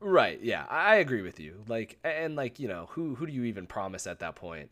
[0.00, 0.40] Right.
[0.40, 1.64] Yeah, I I agree with you.
[1.66, 4.70] Like, and like, you know, who who do you even promise at that point?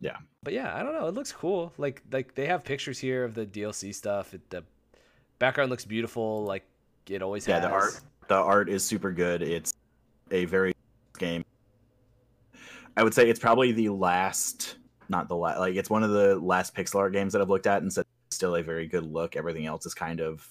[0.00, 0.16] Yeah.
[0.42, 1.06] But yeah, I don't know.
[1.06, 1.72] It looks cool.
[1.78, 4.34] Like like they have pictures here of the DLC stuff.
[4.34, 4.64] It, the
[5.38, 6.44] background looks beautiful.
[6.44, 6.64] Like
[7.10, 7.60] it always Yeah, has.
[7.60, 9.42] the art the art is super good.
[9.42, 9.72] It's
[10.30, 10.72] a very
[11.18, 11.44] game.
[12.96, 14.76] I would say it's probably the last,
[15.08, 17.66] not the last, like it's one of the last pixel art games that I've looked
[17.66, 19.36] at and said still a very good look.
[19.36, 20.46] Everything else is kind of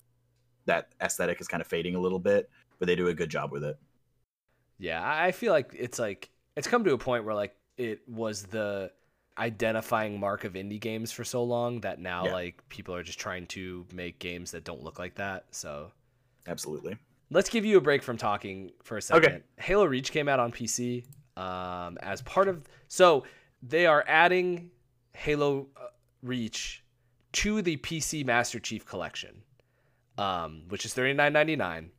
[0.66, 2.50] that aesthetic is kind of fading a little bit,
[2.80, 3.78] but they do a good job with it.
[4.78, 8.08] Yeah, I I feel like it's like it's come to a point where like it
[8.08, 8.92] was the
[9.38, 12.32] identifying mark of indie games for so long that now Yeah.
[12.32, 15.46] like people are just trying to make games that don't look like that.
[15.52, 15.92] So
[16.48, 16.98] Absolutely.
[17.32, 19.26] let's give you a break from talking for a second.
[19.26, 19.42] Okay.
[19.58, 21.06] Halo Reach came out on PC
[21.38, 22.64] um, as part of.
[22.88, 23.24] So
[23.62, 24.72] they are adding
[25.14, 25.88] Halo uh,
[26.24, 26.84] Reach
[27.34, 29.44] to the PC Master Chief Collection,
[30.18, 31.92] um, which is thirty nine ninety nine.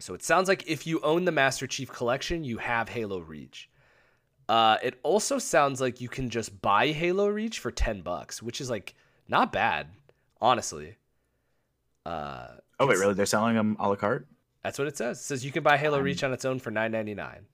[0.00, 3.68] So it sounds like if you own the Master Chief Collection, you have Halo Reach.
[4.48, 8.60] Uh, it also sounds like you can just buy Halo Reach for ten bucks, which
[8.60, 8.94] is like
[9.28, 9.88] not bad,
[10.40, 10.96] honestly.
[12.06, 12.46] Uh,
[12.80, 13.14] Oh wait, really?
[13.14, 14.26] They're selling them a la carte?
[14.62, 15.18] that's what it says.
[15.18, 17.46] It says you can buy Halo Um, Reach on its own for nine ninety nine.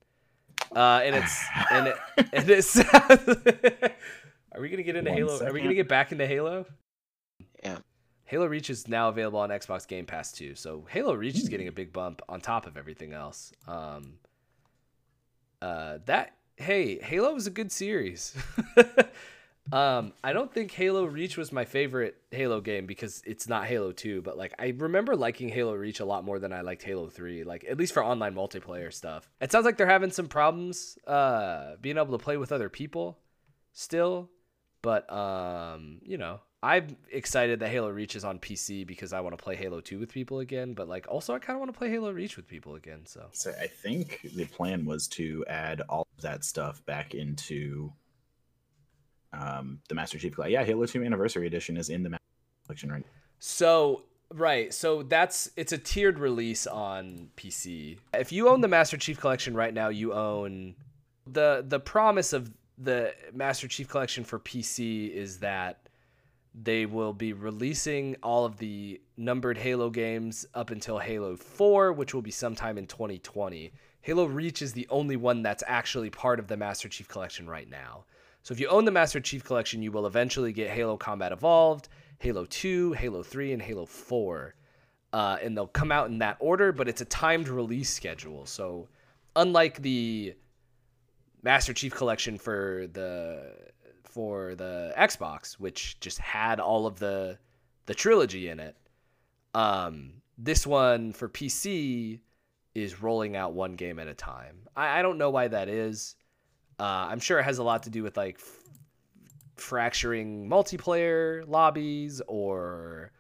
[0.75, 1.97] Uh, and it's and it
[2.33, 2.79] and it's.
[4.55, 5.47] Are we gonna get into One Halo?
[5.47, 6.67] Are we gonna get back into Halo?
[7.63, 7.79] Yeah.
[8.27, 10.55] Halo Reach is now available on Xbox Game Pass too.
[10.55, 13.53] So Halo Reach is getting a big bump on top of everything else.
[13.69, 14.15] Um,
[15.61, 18.35] uh, that hey, Halo was a good series.
[19.73, 23.93] um, I don't think Halo Reach was my favorite Halo game because it's not Halo
[23.93, 27.09] 2, but like I remember liking Halo Reach a lot more than I liked Halo
[27.09, 29.29] 3, like at least for online multiplayer stuff.
[29.41, 33.19] It sounds like they're having some problems uh being able to play with other people
[33.73, 34.31] still,
[34.83, 39.37] but um, you know, I'm excited that Halo Reach is on PC because I want
[39.37, 41.79] to play Halo 2 with people again, but like also I kind of want to
[41.79, 45.81] play Halo Reach with people again, so So I think the plan was to add
[45.89, 47.93] all of that stuff back into
[49.39, 50.53] um, the Master Chief Collection.
[50.53, 53.11] Yeah, Halo 2 Anniversary Edition is in the Master Chief Collection right now.
[53.39, 57.99] So right, so that's it's a tiered release on PC.
[58.15, 60.75] If you own the Master Chief Collection right now, you own
[61.27, 65.89] the the promise of the Master Chief Collection for PC is that
[66.55, 72.15] they will be releasing all of the numbered Halo games up until Halo 4, which
[72.15, 73.73] will be sometime in 2020.
[74.03, 77.69] Halo Reach is the only one that's actually part of the Master Chief Collection right
[77.69, 78.05] now.
[78.45, 81.89] So if you own the Master Chief Collection, you will eventually get Halo Combat Evolved,
[82.19, 84.55] Halo 2, Halo 3, and Halo 4.
[85.15, 88.45] Uh, and they'll come out in that order, but it's a timed release schedule.
[88.45, 88.89] So
[89.35, 90.35] unlike the
[91.43, 93.53] Master Chief Collection for the
[94.03, 97.39] for the Xbox, which just had all of the
[97.87, 98.77] the trilogy in it,
[99.55, 102.21] um, this one for PC
[102.75, 104.69] is rolling out one game at a time.
[104.77, 106.17] I, I don't know why that is.
[106.79, 108.59] Uh, I'm sure it has a lot to do with like f-
[109.57, 113.13] fracturing multiplayer lobbies or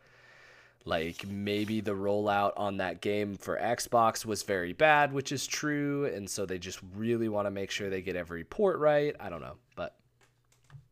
[0.84, 6.06] like maybe the rollout on that game for Xbox was very bad, which is true,
[6.06, 9.16] and so they just really want to make sure they get every port right.
[9.18, 9.96] I don't know, but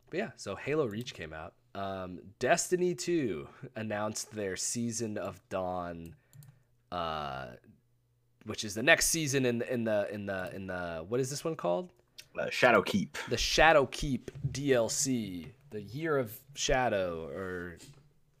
[0.09, 0.31] but yeah.
[0.35, 1.53] So Halo Reach came out.
[1.75, 6.15] Um, Destiny 2 announced their Season of Dawn,
[6.91, 7.47] uh,
[8.45, 11.43] which is the next season in in the in the in the what is this
[11.43, 11.91] one called?
[12.37, 13.17] Uh, Shadow Keep.
[13.29, 17.77] the Shadow Keep DLC, the Year of Shadow, or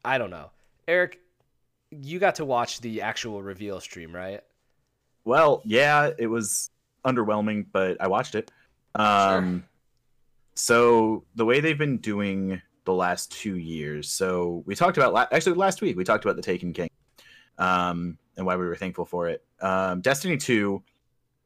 [0.03, 0.49] I don't know.
[0.87, 1.19] Eric,
[1.91, 4.41] you got to watch the actual reveal stream, right?
[5.25, 6.69] Well, yeah, it was
[7.05, 8.51] underwhelming, but I watched it.
[8.95, 9.63] Um,
[10.55, 14.09] So the way they've been doing the last two years.
[14.09, 16.89] So we talked about la- actually last week we talked about the Taken King,
[17.57, 19.43] um, and why we were thankful for it.
[19.61, 20.83] Um, Destiny two,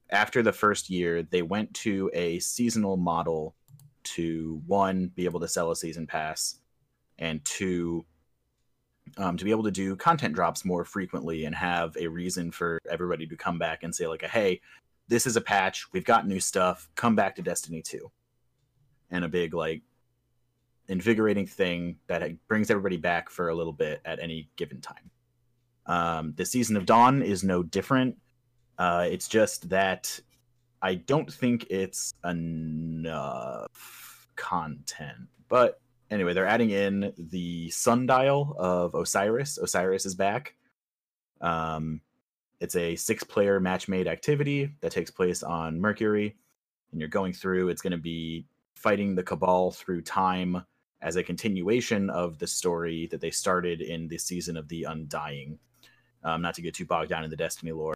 [0.10, 3.55] after the first year, they went to a seasonal model
[4.03, 6.55] to one be able to sell a season pass,
[7.20, 8.05] and two
[9.18, 12.80] um, to be able to do content drops more frequently and have a reason for
[12.89, 14.62] everybody to come back and say like, hey,
[15.08, 15.88] this is a patch.
[15.93, 16.89] We've got new stuff.
[16.95, 18.12] Come back to Destiny 2.
[19.10, 19.82] And a big like
[20.89, 25.10] invigorating thing that brings everybody back for a little bit at any given time.
[25.86, 28.18] Um, the season of Dawn is no different.
[28.78, 30.20] Uh, it's just that
[30.82, 33.68] I don't think it's enough
[34.36, 35.28] content.
[35.50, 39.58] But anyway, they're adding in the sundial of Osiris.
[39.58, 40.56] Osiris is back.
[41.42, 42.02] Um,
[42.60, 46.36] it's a six-player match-made activity that takes place on Mercury,
[46.92, 47.70] and you're going through.
[47.70, 50.64] It's going to be fighting the Cabal through time
[51.02, 55.60] as a continuation of the story that they started in the season of the Undying.
[56.24, 57.94] Um, not to get too bogged down in the Destiny lore,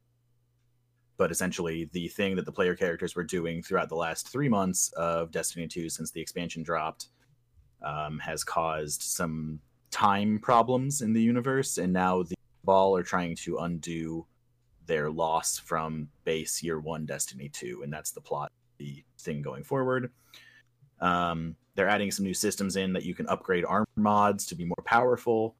[1.22, 4.92] but essentially the thing that the player characters were doing throughout the last three months
[4.94, 7.10] of Destiny 2 since the expansion dropped
[7.84, 9.60] um, has caused some
[9.92, 14.26] time problems in the universe, and now the Cabal are trying to undo
[14.88, 19.64] their loss from base year one Destiny 2, and that's the plot, the thing going
[19.64, 20.10] forward.
[21.02, 24.66] Um, they're adding some new systems in that you can upgrade armor mods to be
[24.66, 25.56] more powerful.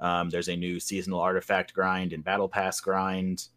[0.00, 3.48] Um, there's a new seasonal artifact grind and battle pass grind,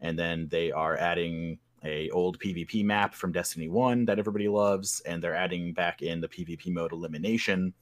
[0.00, 5.00] and then they are adding a old PvP map from Destiny 1 that everybody loves,
[5.00, 7.72] and they're adding back in the PvP mode elimination,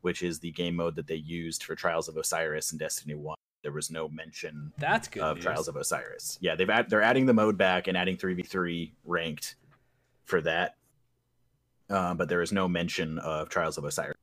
[0.00, 3.36] which is the game mode that they used for Trials of Osiris in Destiny 1.
[3.62, 5.22] There was no mention That's good.
[5.22, 5.44] of news.
[5.44, 6.38] Trials of Osiris.
[6.40, 9.56] Yeah, they've add, they're adding the mode back and adding 3v3 ranked
[10.24, 10.76] for that.
[11.88, 14.16] Uh, but there is no mention of Trials of Osiris.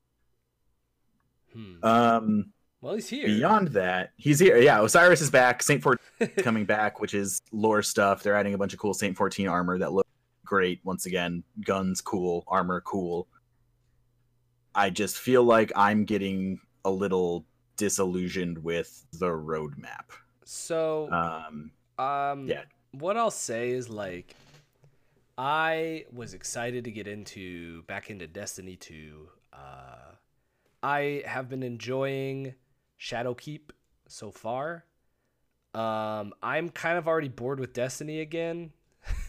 [1.53, 1.83] Hmm.
[1.83, 2.53] Um,
[2.84, 3.27] well, he's here.
[3.27, 4.57] beyond that, he's here.
[4.57, 5.63] Yeah, Osiris is back.
[5.63, 8.21] Saint 14 is coming back, which is lore stuff.
[8.21, 10.05] They're adding a bunch of cool Saint 14 armor that look
[10.45, 10.81] great.
[10.84, 13.29] Once again, guns cool, armor cool.
[14.75, 17.45] I just feel like I'm getting a little
[17.77, 20.11] disillusioned with the roadmap.
[20.43, 22.63] so, Um, um, yeah.
[22.91, 24.36] What I'll say is like,
[25.38, 29.29] I was excited to get into back into Destiny 2.
[29.53, 29.57] Uh,
[30.84, 32.55] I have been enjoying
[32.99, 33.71] Shadowkeep
[34.07, 34.85] so far.
[35.73, 38.71] Um, I'm kind of already bored with Destiny again.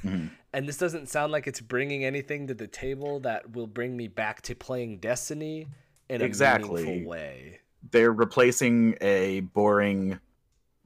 [0.03, 0.31] Mhm.
[0.53, 4.09] and this doesn't sound like it's bringing anything to the table that will bring me
[4.09, 5.67] back to playing Destiny
[6.09, 6.85] in a Exactly.
[6.85, 7.61] meaningful way.
[7.91, 10.19] they're replacing a boring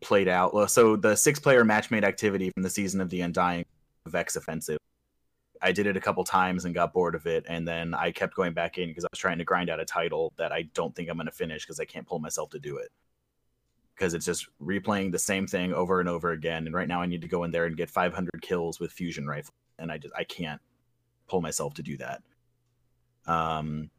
[0.00, 3.64] played out so the six player match made activity from the season of the undying
[4.06, 4.78] vex offensive
[5.62, 8.34] i did it a couple times and got bored of it and then i kept
[8.34, 10.94] going back in because i was trying to grind out a title that i don't
[10.94, 12.90] think i'm going to finish because i can't pull myself to do it
[13.94, 17.06] because it's just replaying the same thing over and over again and right now i
[17.06, 20.14] need to go in there and get 500 kills with fusion rifle and i just
[20.16, 20.60] i can't
[21.26, 22.22] pull myself to do that
[23.26, 23.90] um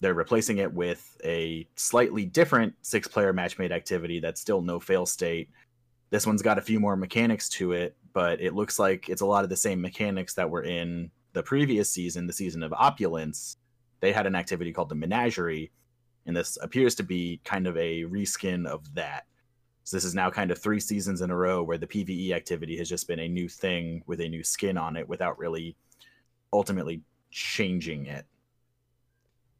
[0.00, 4.78] they're replacing it with a slightly different six player match made activity that's still no
[4.78, 5.50] fail state.
[6.10, 9.26] This one's got a few more mechanics to it, but it looks like it's a
[9.26, 13.58] lot of the same mechanics that were in the previous season, the season of Opulence.
[14.00, 15.70] They had an activity called the Menagerie,
[16.26, 19.26] and this appears to be kind of a reskin of that.
[19.84, 22.76] So this is now kind of three seasons in a row where the PvE activity
[22.78, 25.76] has just been a new thing with a new skin on it without really
[26.52, 28.26] ultimately changing it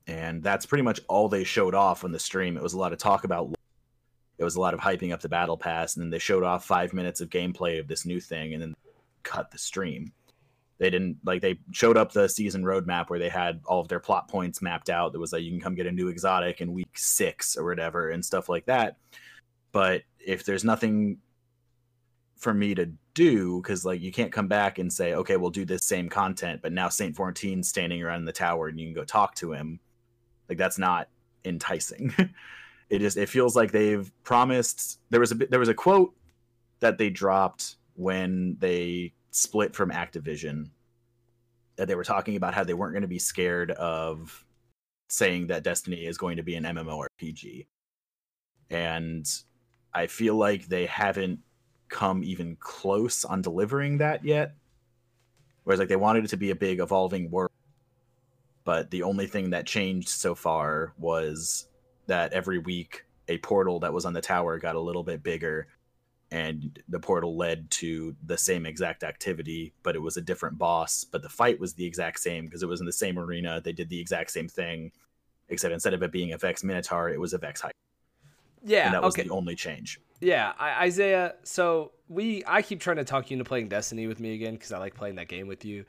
[0.09, 2.57] and that's pretty much all they showed off on the stream.
[2.57, 3.55] It was a lot of talk about
[4.39, 6.65] it was a lot of hyping up the battle pass, and then they showed off
[6.65, 8.75] five minutes of gameplay of this new thing, and then
[9.23, 10.13] cut the stream.
[10.79, 13.99] They didn't like they showed up the season roadmap where they had all of their
[13.99, 15.13] plot points mapped out.
[15.13, 18.11] There was like you can come get a new exotic in week six or whatever
[18.11, 18.97] and stuff like that.
[19.73, 21.19] But if there's nothing
[22.37, 25.65] for me to do, because like you can't come back and say, okay, we'll do
[25.65, 28.95] this same content, but now Saint 14 standing around in the tower and you can
[28.95, 29.81] go talk to him
[30.49, 31.09] like that's not
[31.45, 32.15] enticing
[32.91, 36.15] it just it feels like they've promised there was a there was a quote
[36.81, 40.71] that they dropped when they split from activision
[41.77, 44.45] that they were talking about how they weren't going to be scared of
[45.09, 47.67] saying that destiny is going to be an mmorpg
[48.71, 49.27] and
[49.95, 51.41] i feel like they haven't
[51.89, 54.53] come even close on delivering that yet.
[55.65, 57.51] Whereas like they wanted it to be a big evolving world
[58.69, 61.69] but the only thing that changed so far was
[62.09, 65.69] that every week a portal that was on the tower got a little bit bigger
[66.31, 71.05] and the portal led to the same exact activity but it was a different boss
[71.05, 73.73] but the fight was the exact same because it was in the same arena they
[73.73, 74.91] did the exact same thing
[75.49, 77.73] except instead of it being a vex minotaur it was a vex hype
[78.63, 78.87] Yeah.
[78.87, 79.23] and that was okay.
[79.23, 81.35] the only change Yeah, I, Isaiah.
[81.45, 84.73] So we, I keep trying to talk you into playing Destiny with me again because
[84.73, 85.85] I like playing that game with you.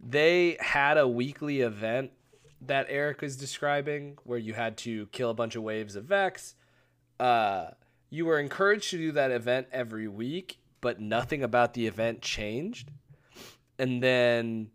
[0.00, 2.10] They had a weekly event
[2.66, 6.54] that Eric was describing where you had to kill a bunch of waves of Vex.
[7.18, 7.68] Uh,
[8.10, 12.90] you were encouraged to do that event every week, but nothing about the event changed.
[13.78, 14.70] And then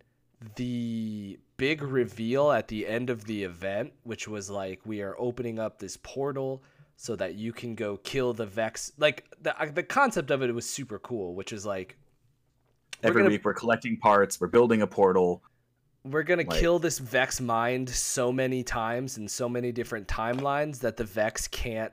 [0.56, 5.58] the big reveal at the end of the event, which was like we are opening
[5.58, 6.62] up this portal
[6.96, 8.92] so that you can go kill the Vex.
[8.98, 11.96] Like the the concept of it was super cool, which is like
[13.02, 15.42] We're every gonna- week we're collecting parts we're building a portal
[16.10, 20.80] we're gonna Like- kill this Vex mind so many times in so many different timelines
[20.80, 21.92] that the Vex can't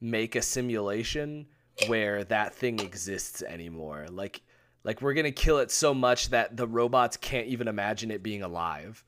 [0.00, 1.46] make a simulation
[1.88, 4.06] where that thing exists anymore.
[4.10, 4.42] Like
[4.84, 8.42] like we're gonna kill it so much that the robots can't even imagine it being
[8.42, 9.04] alive.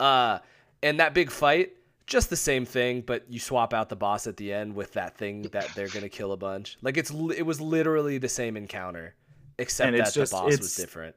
[0.00, 0.38] Uh
[0.82, 1.72] and that big fight,
[2.06, 5.16] just the same thing, but you swap out the boss at the end with that
[5.16, 6.78] thing that they're gonna kill a bunch.
[6.82, 9.14] Like it's it was literally the same encounter,
[9.58, 11.14] Except that just- the boss was different.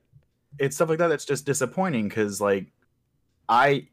[0.59, 2.65] it's stuff like that that's just disappointing because like
[3.51, 3.87] I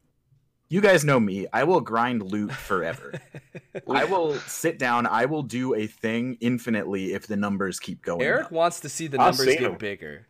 [0.71, 3.15] you guys know me, I will grind loot forever.
[3.91, 8.23] I will sit down, I will do a thing infinitely if the numbers keep going.
[8.23, 8.53] Eric up.
[8.53, 9.79] wants to see the numbers seen get him.
[9.79, 10.29] bigger.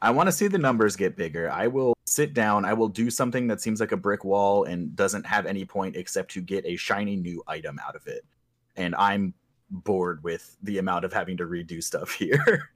[0.00, 1.50] I want to see the numbers get bigger.
[1.50, 4.94] I will sit down, I will do something that seems like a brick wall and
[4.96, 8.24] doesn't have any point except to get a shiny new item out of it.
[8.76, 9.34] And I'm
[9.70, 12.70] bored with the amount of having to redo stuff here.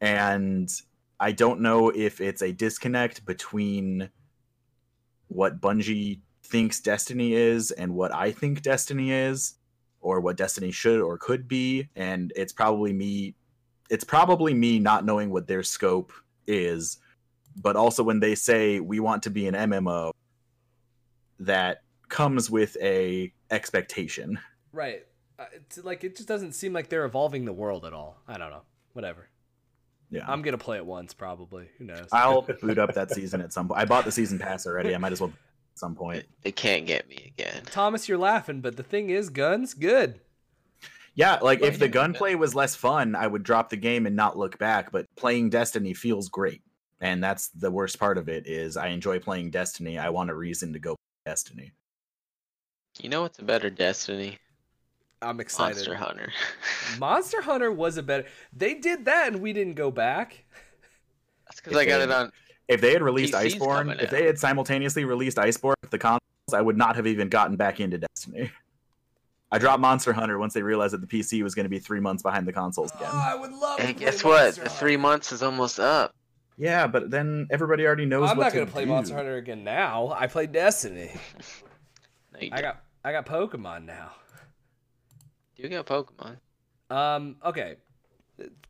[0.00, 0.70] and
[1.18, 4.10] I don't know if it's a disconnect between
[5.30, 9.54] what Bungie thinks Destiny is and what I think Destiny is,
[10.00, 11.88] or what Destiny should or could be.
[11.96, 13.34] And it's probably me.
[13.88, 16.12] It's probably me not knowing what their scope
[16.46, 16.98] is,
[17.56, 20.12] but also when they say we want to be an MMO,
[21.40, 24.38] that comes with a expectation.
[24.72, 25.04] Right.
[25.38, 28.18] Uh, it's like it just doesn't seem like they're evolving the world at all.
[28.28, 28.62] I don't know.
[28.92, 29.28] Whatever.
[30.10, 30.24] Yeah.
[30.26, 31.68] I'm gonna play it once probably.
[31.78, 32.08] Who knows?
[32.12, 33.80] I'll boot up that season at some point.
[33.80, 34.94] I bought the season pass already.
[34.94, 36.24] I might as well at some point.
[36.42, 37.62] They can't get me again.
[37.66, 40.20] Thomas, you're laughing, but the thing is, guns good.
[41.14, 41.92] Yeah, like if the Yeah.
[41.92, 44.90] gunplay was less fun, I would drop the game and not look back.
[44.90, 46.62] But playing Destiny feels great,
[47.00, 48.46] and that's the worst part of it.
[48.46, 49.98] Is I enjoy playing Destiny.
[49.98, 51.72] I want a reason to go play Destiny.
[53.00, 54.38] You know what's a better Destiny?
[55.22, 55.76] I'm excited.
[55.76, 56.32] Monster Hunter.
[56.98, 58.26] Monster Hunter was a better.
[58.56, 60.44] They did that, and we didn't go back.
[61.46, 62.32] That's because I got it on.
[62.68, 64.10] If they had released PC's Iceborne, if out.
[64.10, 66.20] they had simultaneously released Iceborne with the consoles,
[66.54, 68.50] I would not have even gotten back into Destiny.
[69.52, 71.98] I dropped Monster Hunter once they realized that the PC was going to be three
[71.98, 73.10] months behind the consoles again.
[73.12, 73.80] Oh, I would love.
[73.80, 74.44] Hey, to play guess what?
[74.44, 76.14] Monster The three months is almost up.
[76.56, 78.30] Yeah, but then everybody already knows.
[78.30, 78.90] I'm what not to gonna play do.
[78.90, 80.14] Monster Hunter again now.
[80.16, 81.10] I play Destiny.
[82.32, 84.12] No, you I got I got Pokemon now.
[85.62, 86.36] You got Pokemon.
[86.90, 87.36] Um.
[87.44, 87.76] Okay.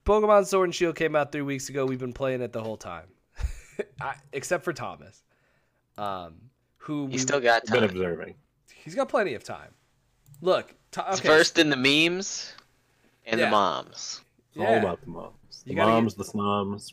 [0.05, 1.87] Pokemon Sword and Shield came out three weeks ago.
[1.87, 3.07] We've been playing it the whole time,
[4.01, 5.23] I, except for Thomas,
[5.97, 6.35] um,
[6.79, 7.81] who You we, still got time.
[7.81, 8.35] Been observing.
[8.75, 9.71] he's got plenty of time.
[10.41, 12.53] Look, to, okay, first in the memes
[13.27, 13.45] and Yeah.
[13.47, 14.23] the moms.
[14.55, 15.63] It's all about the moms.
[15.65, 16.93] The You gotta moms, the snoms.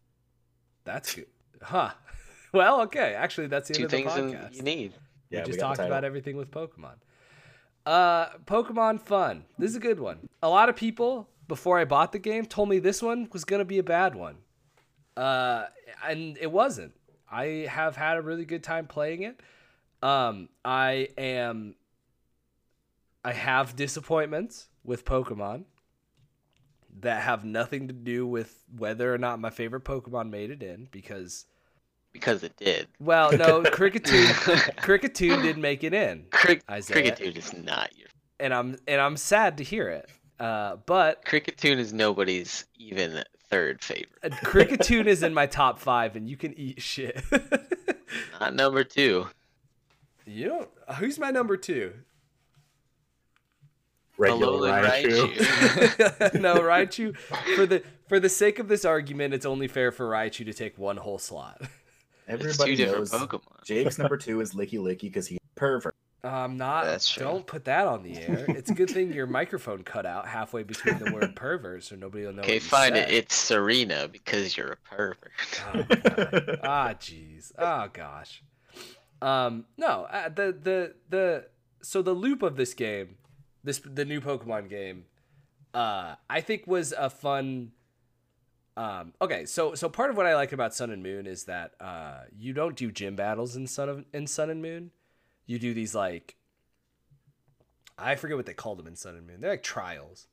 [0.83, 1.27] That's good,
[1.61, 1.91] huh?
[2.53, 3.13] Well, okay.
[3.13, 4.55] Actually, that's the end Two of the things in, podcast.
[4.55, 4.93] you need.
[5.29, 6.93] Yeah, we we just got the talked about everything with Pokemon.
[7.87, 9.45] Uh, Pokemon Fun.
[9.57, 10.27] This is a good one.
[10.43, 13.63] A lot of people before I bought the game told me this one was gonna
[13.63, 14.39] be a bad one.
[15.15, 15.67] Uh,
[16.05, 16.91] and it wasn't.
[17.31, 19.39] I have had a really good time playing it.
[20.03, 21.75] Um, I am.
[23.23, 25.63] I have disappointments with Pokemon
[26.99, 30.89] that have nothing to do with whether or not my favorite Pokemon made it in
[30.91, 31.45] because
[32.13, 32.87] Because it did.
[32.99, 34.25] well no Kricketune
[34.77, 38.07] Kricketune did make it in Crick- Kricketune is not your.
[38.39, 40.09] and I'm and I'm sad to hear it.
[40.39, 44.09] Uh, but Kricketune is nobody's even third favorite.
[44.23, 47.23] uh, Kricketune is in my top five, and you can eat shit.
[48.39, 49.27] Not number two.
[50.25, 50.69] you don't.
[50.99, 51.93] Who's my number two?
[54.17, 55.27] Regular Alolan Raichu.
[55.35, 56.41] Raichu.
[56.41, 57.15] no, Raichu.
[57.55, 60.77] For the for the sake of this argument, it's only fair for Raichu to take
[60.77, 61.61] one whole slot.
[62.27, 63.63] It's Everybody two different knows Pokemon.
[63.63, 65.95] Jake's number two is Lickilicky because he's a pervert.
[66.23, 66.85] I'm not.
[66.85, 67.23] That's true.
[67.23, 68.45] Don't put that on the air.
[68.49, 72.25] It's a good thing your microphone cut out halfway between the word pervert, so nobody
[72.25, 72.41] will know.
[72.41, 72.95] Okay, what fine.
[72.95, 73.13] It, said.
[73.13, 75.31] it's Serena because you're a pervert.
[75.73, 76.59] Oh, God.
[76.63, 77.51] ah, jeez.
[77.57, 78.43] Oh, gosh.
[79.21, 81.45] Um, no, uh, the the the
[81.81, 83.15] so the loop of this game,
[83.63, 85.05] this the new Pokemon game,
[85.73, 87.71] uh, I think was a fun.
[88.77, 91.73] Um, okay, so so part of what I like about Sun and Moon is that
[91.81, 94.91] uh, you don't do gym battles in Sun of in Sun and Moon.
[95.47, 96.35] You do these like
[97.97, 99.41] I forget what they called them in Sun and Moon.
[99.41, 100.27] They're like trials.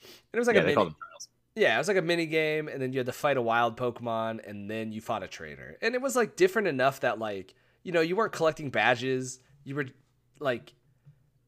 [0.00, 0.94] And it was like yeah, a mini,
[1.56, 3.76] yeah, it was like a mini game, and then you had to fight a wild
[3.76, 5.76] Pokemon, and then you fought a trainer.
[5.82, 9.40] And it was like different enough that like you know you weren't collecting badges.
[9.64, 9.86] You were
[10.38, 10.72] like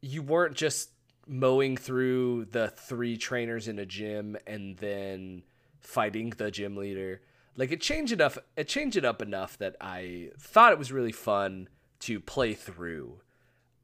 [0.02, 0.90] you weren't just
[1.28, 5.44] mowing through the three trainers in a gym and then
[5.80, 7.22] fighting the gym leader.
[7.56, 8.38] Like it changed enough.
[8.56, 11.68] It changed it up enough that I thought it was really fun
[12.00, 13.20] to play through.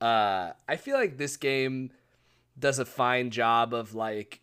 [0.01, 1.91] Uh, I feel like this game
[2.59, 4.41] does a fine job of like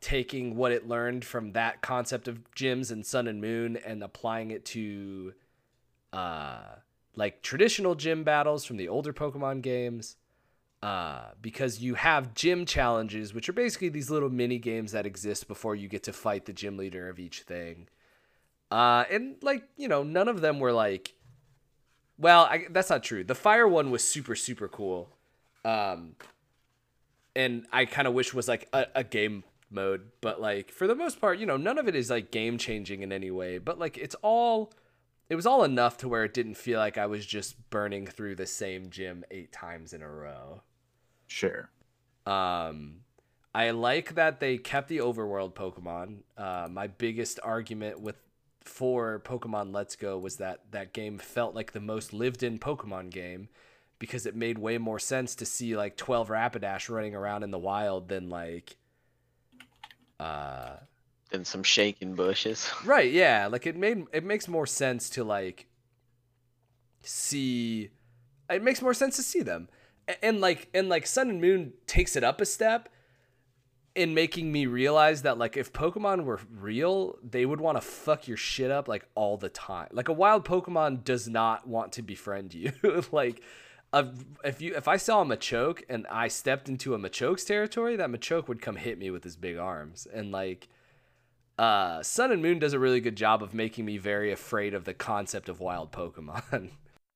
[0.00, 4.50] taking what it learned from that concept of gyms and Sun and Moon and applying
[4.50, 5.32] it to
[6.12, 6.58] uh
[7.16, 10.16] like traditional gym battles from the older Pokemon games.
[10.84, 15.48] Uh, because you have gym challenges, which are basically these little mini games that exist
[15.48, 17.88] before you get to fight the gym leader of each thing.
[18.70, 21.14] Uh, and like you know, none of them were like,
[22.18, 23.24] well, I, that's not true.
[23.24, 25.08] The fire one was super super cool,
[25.64, 26.16] um,
[27.34, 30.94] and I kind of wish was like a, a game mode, but like for the
[30.94, 33.78] most part, you know, none of it is like game changing in any way, but
[33.78, 34.70] like it's all
[35.30, 38.34] it was all enough to where it didn't feel like I was just burning through
[38.34, 40.60] the same gym 8 times in a row.
[41.26, 41.68] Sure.
[42.26, 43.00] Um
[43.54, 46.22] I like that they kept the overworld Pokemon.
[46.36, 48.16] Uh, my biggest argument with
[48.62, 53.10] for Pokemon Let's Go was that that game felt like the most lived in Pokemon
[53.10, 53.48] game
[53.98, 57.58] because it made way more sense to see like 12 Rapidash running around in the
[57.58, 58.76] wild than like
[60.20, 60.76] uh
[61.30, 62.70] Than some shaking bushes.
[62.84, 65.66] right yeah like it made it makes more sense to like
[67.02, 67.90] see
[68.50, 69.73] it makes more sense to see them A-
[70.22, 72.88] and like and like sun and moon takes it up a step
[73.94, 78.26] in making me realize that like if pokemon were real they would want to fuck
[78.26, 79.88] your shit up like all the time.
[79.92, 82.72] Like a wild pokemon does not want to befriend you.
[83.12, 83.42] Like
[84.44, 88.10] if you if i saw a machoke and i stepped into a machoke's territory that
[88.10, 90.08] machoke would come hit me with his big arms.
[90.12, 90.68] And like
[91.58, 94.84] uh sun and moon does a really good job of making me very afraid of
[94.84, 96.70] the concept of wild pokemon.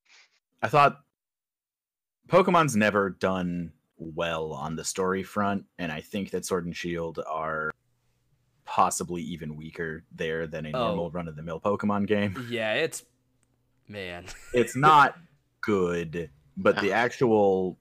[0.61, 1.01] I thought
[2.27, 7.19] Pokemon's never done well on the story front, and I think that Sword and Shield
[7.27, 7.71] are
[8.65, 10.87] possibly even weaker there than a Oh.
[10.87, 12.45] normal run of the mill Pokemon game.
[12.49, 13.03] yeah it's
[13.87, 15.17] man It's not
[15.61, 16.95] good, but the ah.
[16.97, 17.77] actual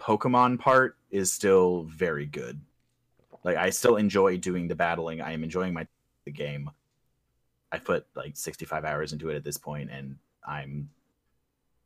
[0.00, 2.58] Pokemon part is still very good.
[3.44, 5.20] Like I still enjoy doing the battling.
[5.20, 5.86] I am enjoying my
[6.24, 6.70] the game.
[7.70, 10.16] I put like 65 hours into it at this point, and
[10.48, 10.88] I'm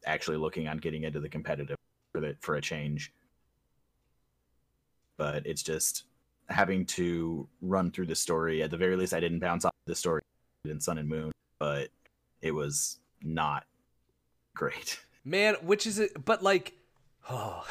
[0.07, 1.77] actually looking on getting into the competitive
[2.13, 3.13] for the, for a change.
[5.17, 6.05] But it's just
[6.49, 8.63] having to run through the story.
[8.63, 10.23] At the very least, I didn't bounce off the story
[10.65, 11.89] in Sun and Moon, but
[12.41, 13.65] it was not
[14.55, 15.01] great.
[15.25, 16.25] Man, which is it?
[16.25, 16.73] But like,
[17.29, 17.67] oh,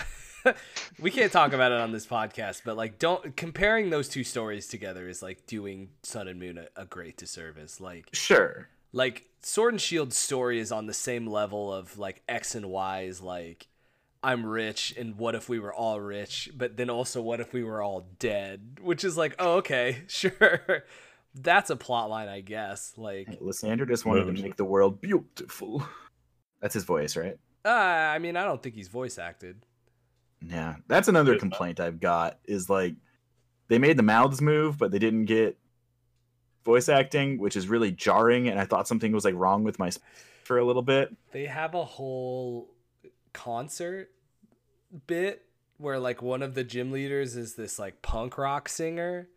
[0.99, 2.61] we can't talk about it on this podcast.
[2.65, 6.81] But like, don't comparing those two stories together is like doing Sun and Moon a,
[6.81, 7.79] a great disservice.
[7.79, 8.67] Like, Sure.
[8.91, 13.21] Like Sword and Shield's story is on the same level of like X and Y's.
[13.21, 13.67] Like,
[14.23, 16.49] I'm rich, and what if we were all rich?
[16.55, 18.79] But then also, what if we were all dead?
[18.81, 20.83] Which is like, oh, okay, sure.
[21.35, 22.93] That's a plot line, I guess.
[22.97, 25.85] Like, Hey, Lysandre just wanted to make the world beautiful.
[26.61, 27.37] That's his voice, right?
[27.63, 29.61] uh, I mean, I don't think he's voice acted.
[30.41, 30.75] Yeah.
[30.87, 32.95] That's another complaint I've got is like
[33.67, 35.57] they made the mouths move, but they didn't get
[36.67, 38.47] voice acting, which is really jarring.
[38.49, 39.89] And I thought something was like wrong with my
[40.43, 41.15] for a little bit.
[41.31, 42.69] they have a whole
[43.33, 44.11] concert
[45.07, 45.43] bit
[45.77, 49.27] where like one of the gym leaders is this like punk rock singer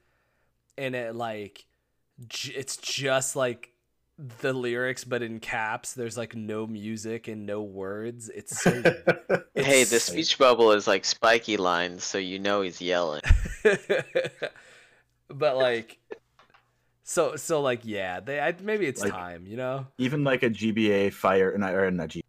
[0.79, 1.67] and it like
[2.29, 3.73] j- it's just like
[4.39, 8.71] the lyrics but in caps there's like no music and no words it's so
[9.55, 13.23] hey, the it's- speech bubble is like spiky lines, so you know he's yelling.
[15.29, 15.99] but like
[17.11, 20.51] so so like yeah they I, maybe it's Like- time you know Even like a
[20.51, 22.23] GBA fire not or not G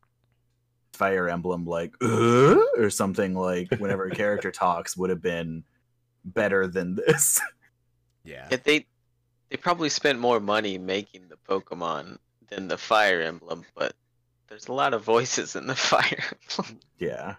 [0.93, 5.63] fire emblem like uh, or something like whenever a character talks would have been
[6.25, 7.39] better than this.
[8.23, 8.85] yeah Yeah, they
[9.49, 12.17] they probably spent more money making the Pokemon
[12.49, 13.93] than the Fire Emblem, but
[14.47, 16.79] there's a lot of voices in the Fire Emblem.
[16.99, 17.35] yeah.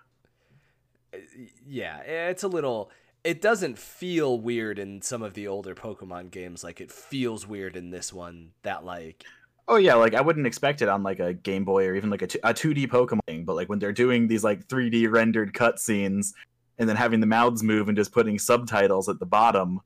[1.67, 2.91] yeah, it's a little.
[3.25, 6.65] It doesn't feel weird in some of the older Pokemon games.
[6.65, 8.51] Like it feels weird in this one.
[8.63, 9.25] That like,
[9.69, 12.23] Oh yeah, like I wouldn't expect it on like a Game Boy or even like
[12.23, 16.35] a 2D Pokemon thing, but like when they're doing these like 3D rendered cutscenes
[16.79, 19.81] and then having the mouths move and just putting subtitles at the bottom,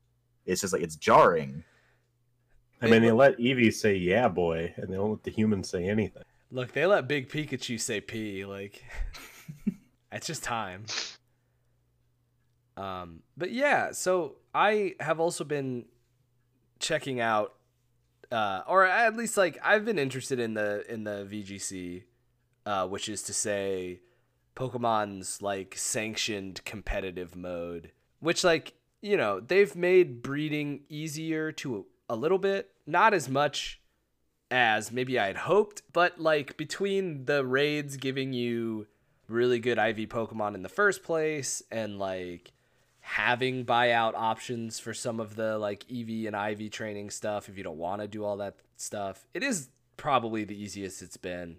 [0.45, 1.63] it's just like it's jarring.
[2.81, 5.87] I mean, they let Eevee say "Yeah, boy," and they don't let the humans say
[5.87, 6.23] anything.
[6.51, 8.45] look, they let Big Pikachu say P.
[8.45, 8.83] Like,
[10.11, 10.85] it's just time.
[12.77, 15.85] Um, but yeah, so I have also been
[16.79, 17.55] checking out,
[18.31, 22.03] uh, or at least like I've been interested in the in the VGC,
[22.65, 24.01] uh, which is to say,
[24.55, 32.15] Pokemon's like sanctioned competitive mode, which like you know they've made breeding easier to a
[32.15, 33.81] little bit, not as much
[34.51, 38.87] as maybe I had hoped, but like between the raids giving you
[39.27, 42.51] really good IV Pokemon in the first place and like
[43.07, 47.63] having buyout options for some of the like EV and IV training stuff if you
[47.63, 51.55] don't want to do all that stuff, it is probably the easiest it's been.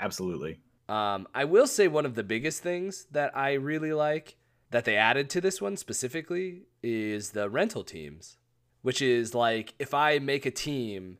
[0.00, 0.60] Absolutely.
[0.88, 4.36] Um, I will say one of the biggest things that I really like
[4.70, 8.38] that they added to this one specifically is the rental teams,
[8.80, 11.18] which is like if I make a team,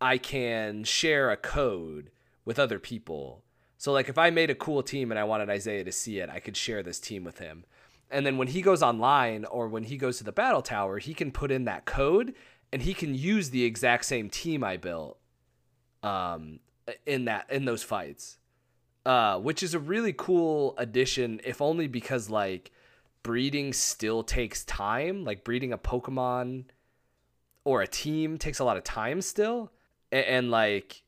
[0.00, 2.12] I can share a code
[2.44, 3.42] with other people.
[3.78, 6.30] So like if I made a cool team and I wanted Isaiah to see it,
[6.30, 7.64] I could share this team with him.
[8.10, 11.14] And then when he goes online or when he goes to the battle tower, he
[11.14, 12.34] can put in that code
[12.72, 15.18] and he can use the exact same team I built
[16.02, 16.60] um,
[17.06, 18.38] in that in those fights,
[19.06, 21.40] uh, which is a really cool addition.
[21.44, 22.72] If only because like
[23.22, 25.24] breeding still takes time.
[25.24, 26.64] Like breeding a Pokemon
[27.64, 29.70] or a team takes a lot of time still,
[30.10, 31.02] and, and like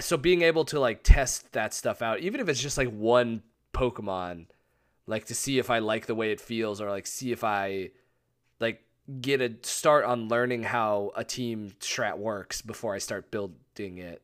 [0.00, 3.42] so being able to like test that stuff out, even if it's just like one
[3.74, 4.46] Pokemon,
[5.06, 7.90] like to see if I like the way it feels or like see if I
[8.60, 8.82] like
[9.20, 14.22] get a start on learning how a team strat works before I start building it.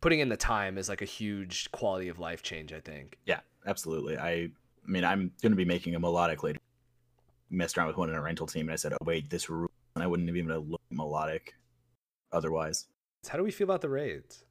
[0.00, 3.18] Putting in the time is like a huge quality of life change, I think.
[3.24, 4.18] Yeah, absolutely.
[4.18, 4.50] I, I
[4.86, 6.58] mean, I'm going to be making a Milotic later.
[7.50, 9.70] Messed around with one in a rental team, and I said, "Oh wait, this rules."
[9.94, 11.50] And I wouldn't have even looked Milotic
[12.32, 12.86] otherwise.
[13.28, 14.44] How do we feel about the raids?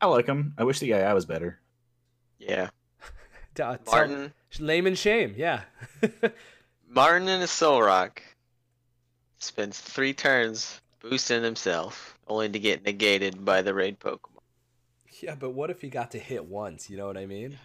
[0.00, 0.52] I like them.
[0.58, 1.60] I wish the AI was better.
[2.38, 2.70] Yeah.
[3.54, 5.62] Da- tell- Martin Lame and shame, yeah.
[6.88, 8.18] Martin in a Solrock
[9.38, 14.40] spends three turns boosting himself, only to get negated by the raid Pokemon.
[15.22, 16.88] yeah, but what if he got to hit once?
[16.90, 17.58] You know what I mean?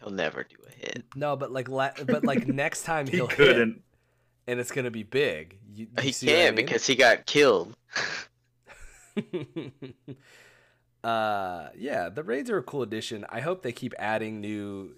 [0.00, 1.04] He'll never do a hit.
[1.16, 3.82] No, but like, la- but like next time He he'll hit, couldn't.
[4.46, 5.58] and it's gonna be big.
[5.74, 6.66] You, you He see what I can't mean?
[6.66, 7.74] because he got killed.
[11.04, 13.24] uh, yeah, the raids are a cool addition.
[13.28, 14.92] I hope they keep adding new,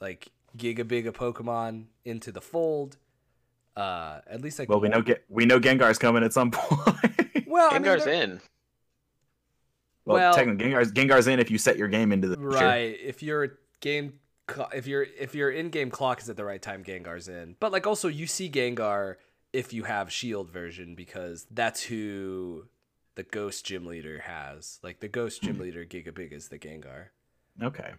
[0.00, 2.96] like Giga Biga Pokemon into the fold.
[3.76, 7.46] Uh, at least like Well, we know Ge- we know Gengar's coming at some point.
[7.46, 8.40] Well, I mean, Gengar's in.
[10.04, 12.50] well, Well- technically, Gengar's Gengar's in if you set your game into the future.
[12.50, 12.96] Right.
[13.00, 14.14] If your game,
[14.50, 17.56] cl- if your if your in-game clock is at the right time, Gengar's in.
[17.60, 19.16] But like also, you see Gengar
[19.52, 22.66] if you have Shield version because that's who
[23.16, 24.78] the Ghost Gym Leader has.
[24.82, 27.06] Like the Ghost Gym Leader Giga Big is the Gengar.
[27.62, 27.92] Okay.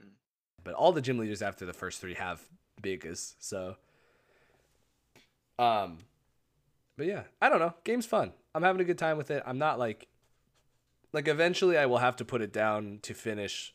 [0.63, 2.41] But all the gym leaders after the first three have
[2.81, 3.35] Bigas.
[3.39, 3.75] So,
[5.59, 5.99] um,
[6.97, 7.73] but yeah, I don't know.
[7.83, 8.33] Game's fun.
[8.53, 9.43] I'm having a good time with it.
[9.45, 10.07] I'm not like,
[11.13, 13.73] like eventually I will have to put it down to finish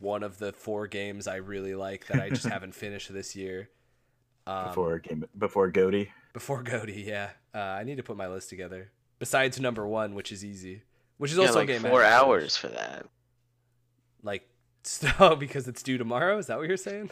[0.00, 3.70] one of the four games I really like that I just haven't finished this year.
[4.46, 6.10] Um, Before game before GOTY.
[6.32, 7.30] before GOTY, yeah.
[7.54, 8.90] Uh, I need to put my list together.
[9.20, 10.82] Besides number one, which is easy,
[11.18, 13.06] which is Yeah, also like a game I four hours for that.
[14.24, 14.48] Like,
[14.84, 16.38] so because it's due tomorrow.
[16.38, 17.10] Is that what you're saying?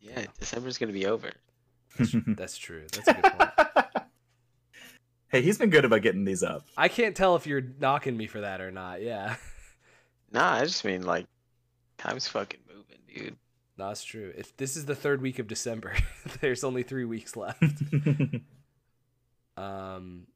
[0.00, 1.32] Yeah, December's gonna be over.
[2.26, 2.84] That's true.
[2.92, 3.50] That's a good point.
[5.28, 6.66] hey, he's been good about getting these up.
[6.76, 9.02] I can't tell if you're knocking me for that or not.
[9.02, 9.36] Yeah.
[10.32, 11.26] Nah, I just mean like,
[11.96, 13.36] time's fucking moving, dude.
[13.78, 14.32] No, it's true.
[14.36, 15.94] If this is the third week of December,
[16.40, 17.62] there's only three weeks left.
[19.56, 20.26] Um,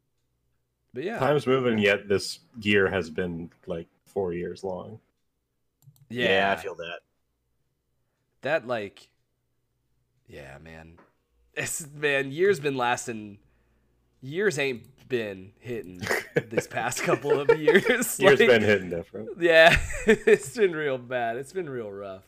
[0.95, 5.01] but yeah, Time's moving, yet this year has been like four years long.
[6.09, 7.01] Yeah, yeah, I feel that.
[8.43, 9.09] that like,
[10.27, 10.99] yeah, man,
[11.55, 13.39] it's man, years been lasting.
[14.21, 16.03] Years ain't been hitting
[16.51, 18.21] this past couple of years.
[18.21, 19.31] Year's Like, been hitting different.
[19.41, 21.37] Yeah, it's been real bad.
[21.37, 22.25] It's been real rough.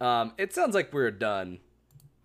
[0.00, 1.60] Um, it sounds like we're done.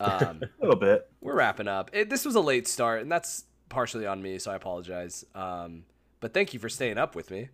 [0.00, 1.08] Um, A little bit.
[1.20, 1.90] we're wrapping up.
[1.92, 5.24] It, this was a late start, and that's partially on me, so I apologize.
[5.34, 5.84] Um,
[6.20, 7.48] but thank you for staying up with me.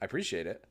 [0.00, 0.64] I appreciate it.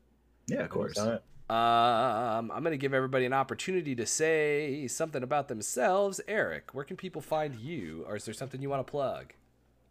[0.46, 1.08] Yeah, of course.
[1.50, 6.20] Um, I'm gonna give everybody an opportunity to say something about themselves.
[6.28, 9.32] Eric, where can people find you, or is there something you want to plug?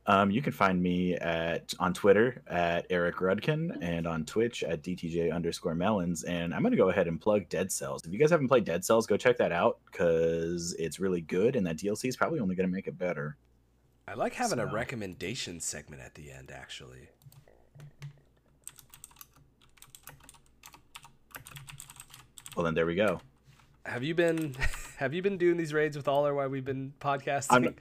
[0.05, 4.83] Um, you can find me at on Twitter at Eric Rudkin and on Twitch at
[4.83, 6.23] DTJ underscore melons.
[6.23, 8.05] And I'm gonna go ahead and plug Dead Cells.
[8.05, 11.55] If you guys haven't played Dead Cells, go check that out because it's really good,
[11.55, 13.35] and that DLC is probably only gonna make it better.
[14.07, 17.09] I like having a recommendation segment at the end, actually.
[22.57, 23.21] Well, then there we go.
[23.85, 24.55] Have you been
[24.97, 27.51] have you been doing these raids with all Aller while we've been podcasting?
[27.51, 27.75] I'm-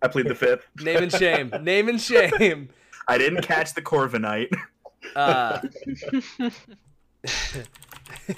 [0.00, 0.64] I plead the fifth.
[0.80, 1.50] Name and shame.
[1.62, 2.68] Name and shame.
[3.08, 4.54] I didn't catch the Corviknight.
[5.16, 5.60] Uh,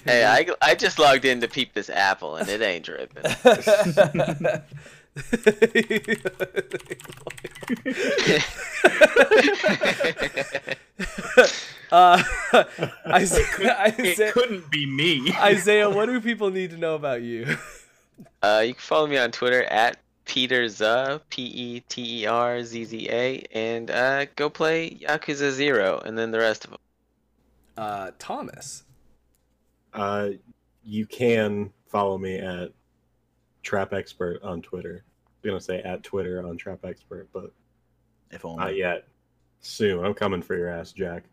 [0.06, 3.22] Hey, I, I just logged in to peep this apple and it ain't dripping.
[11.90, 12.22] uh,
[13.06, 15.32] Isaiah, it Isaiah, couldn't be me.
[15.36, 17.56] Isaiah, what do people need to know about you?
[18.42, 22.62] uh, you can follow me on Twitter at Peter Zza, P E T E R
[22.62, 26.80] Z Z A, and uh, go play Yakuza Zero and then the rest of them.
[27.76, 28.84] Uh, Thomas.
[29.92, 30.28] Uh,
[30.84, 32.70] you can follow me at
[33.62, 35.04] Trap Expert on Twitter.
[35.42, 37.52] I'm gonna say at Twitter on Trap Expert, but
[38.30, 38.58] If only.
[38.58, 39.06] not yet.
[39.60, 41.24] Soon, I'm coming for your ass, Jack.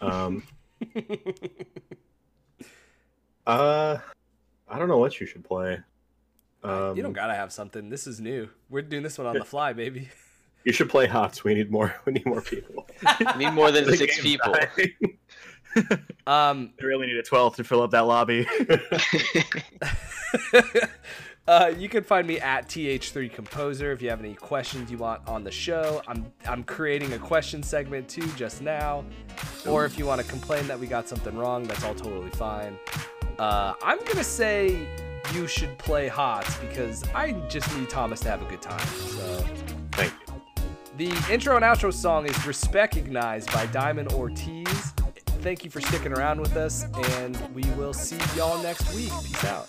[0.00, 0.42] Um,
[3.46, 3.98] uh,
[4.68, 5.78] I don't know what you should play.
[6.62, 7.88] Um, you don't gotta have something.
[7.90, 8.48] This is new.
[8.68, 10.08] We're doing this one on the fly, baby.
[10.64, 11.44] you should play HOTS.
[11.44, 11.94] We need more.
[12.04, 12.86] We need more people.
[13.06, 14.54] I need more than The six people.
[16.26, 18.46] Um, I really need a 12th to fill up that lobby.
[21.48, 25.26] Uh, you can find me at th3 composer if you have any questions you want
[25.28, 26.02] on the show.
[26.06, 29.04] I'm I'm creating a question segment too just now,
[29.66, 32.78] or if you want to complain that we got something wrong, that's all totally fine.
[33.38, 34.88] Uh, I'm gonna say
[35.34, 38.86] you should play HOTS because I just need Thomas to have a good time.
[38.86, 39.44] So.
[39.92, 40.26] Thank you.
[40.96, 44.92] The intro and outro song is Recognized by Diamond Ortiz.
[45.40, 46.84] Thank you for sticking around with us,
[47.18, 49.12] and we will see y'all next week.
[49.22, 49.68] Peace out.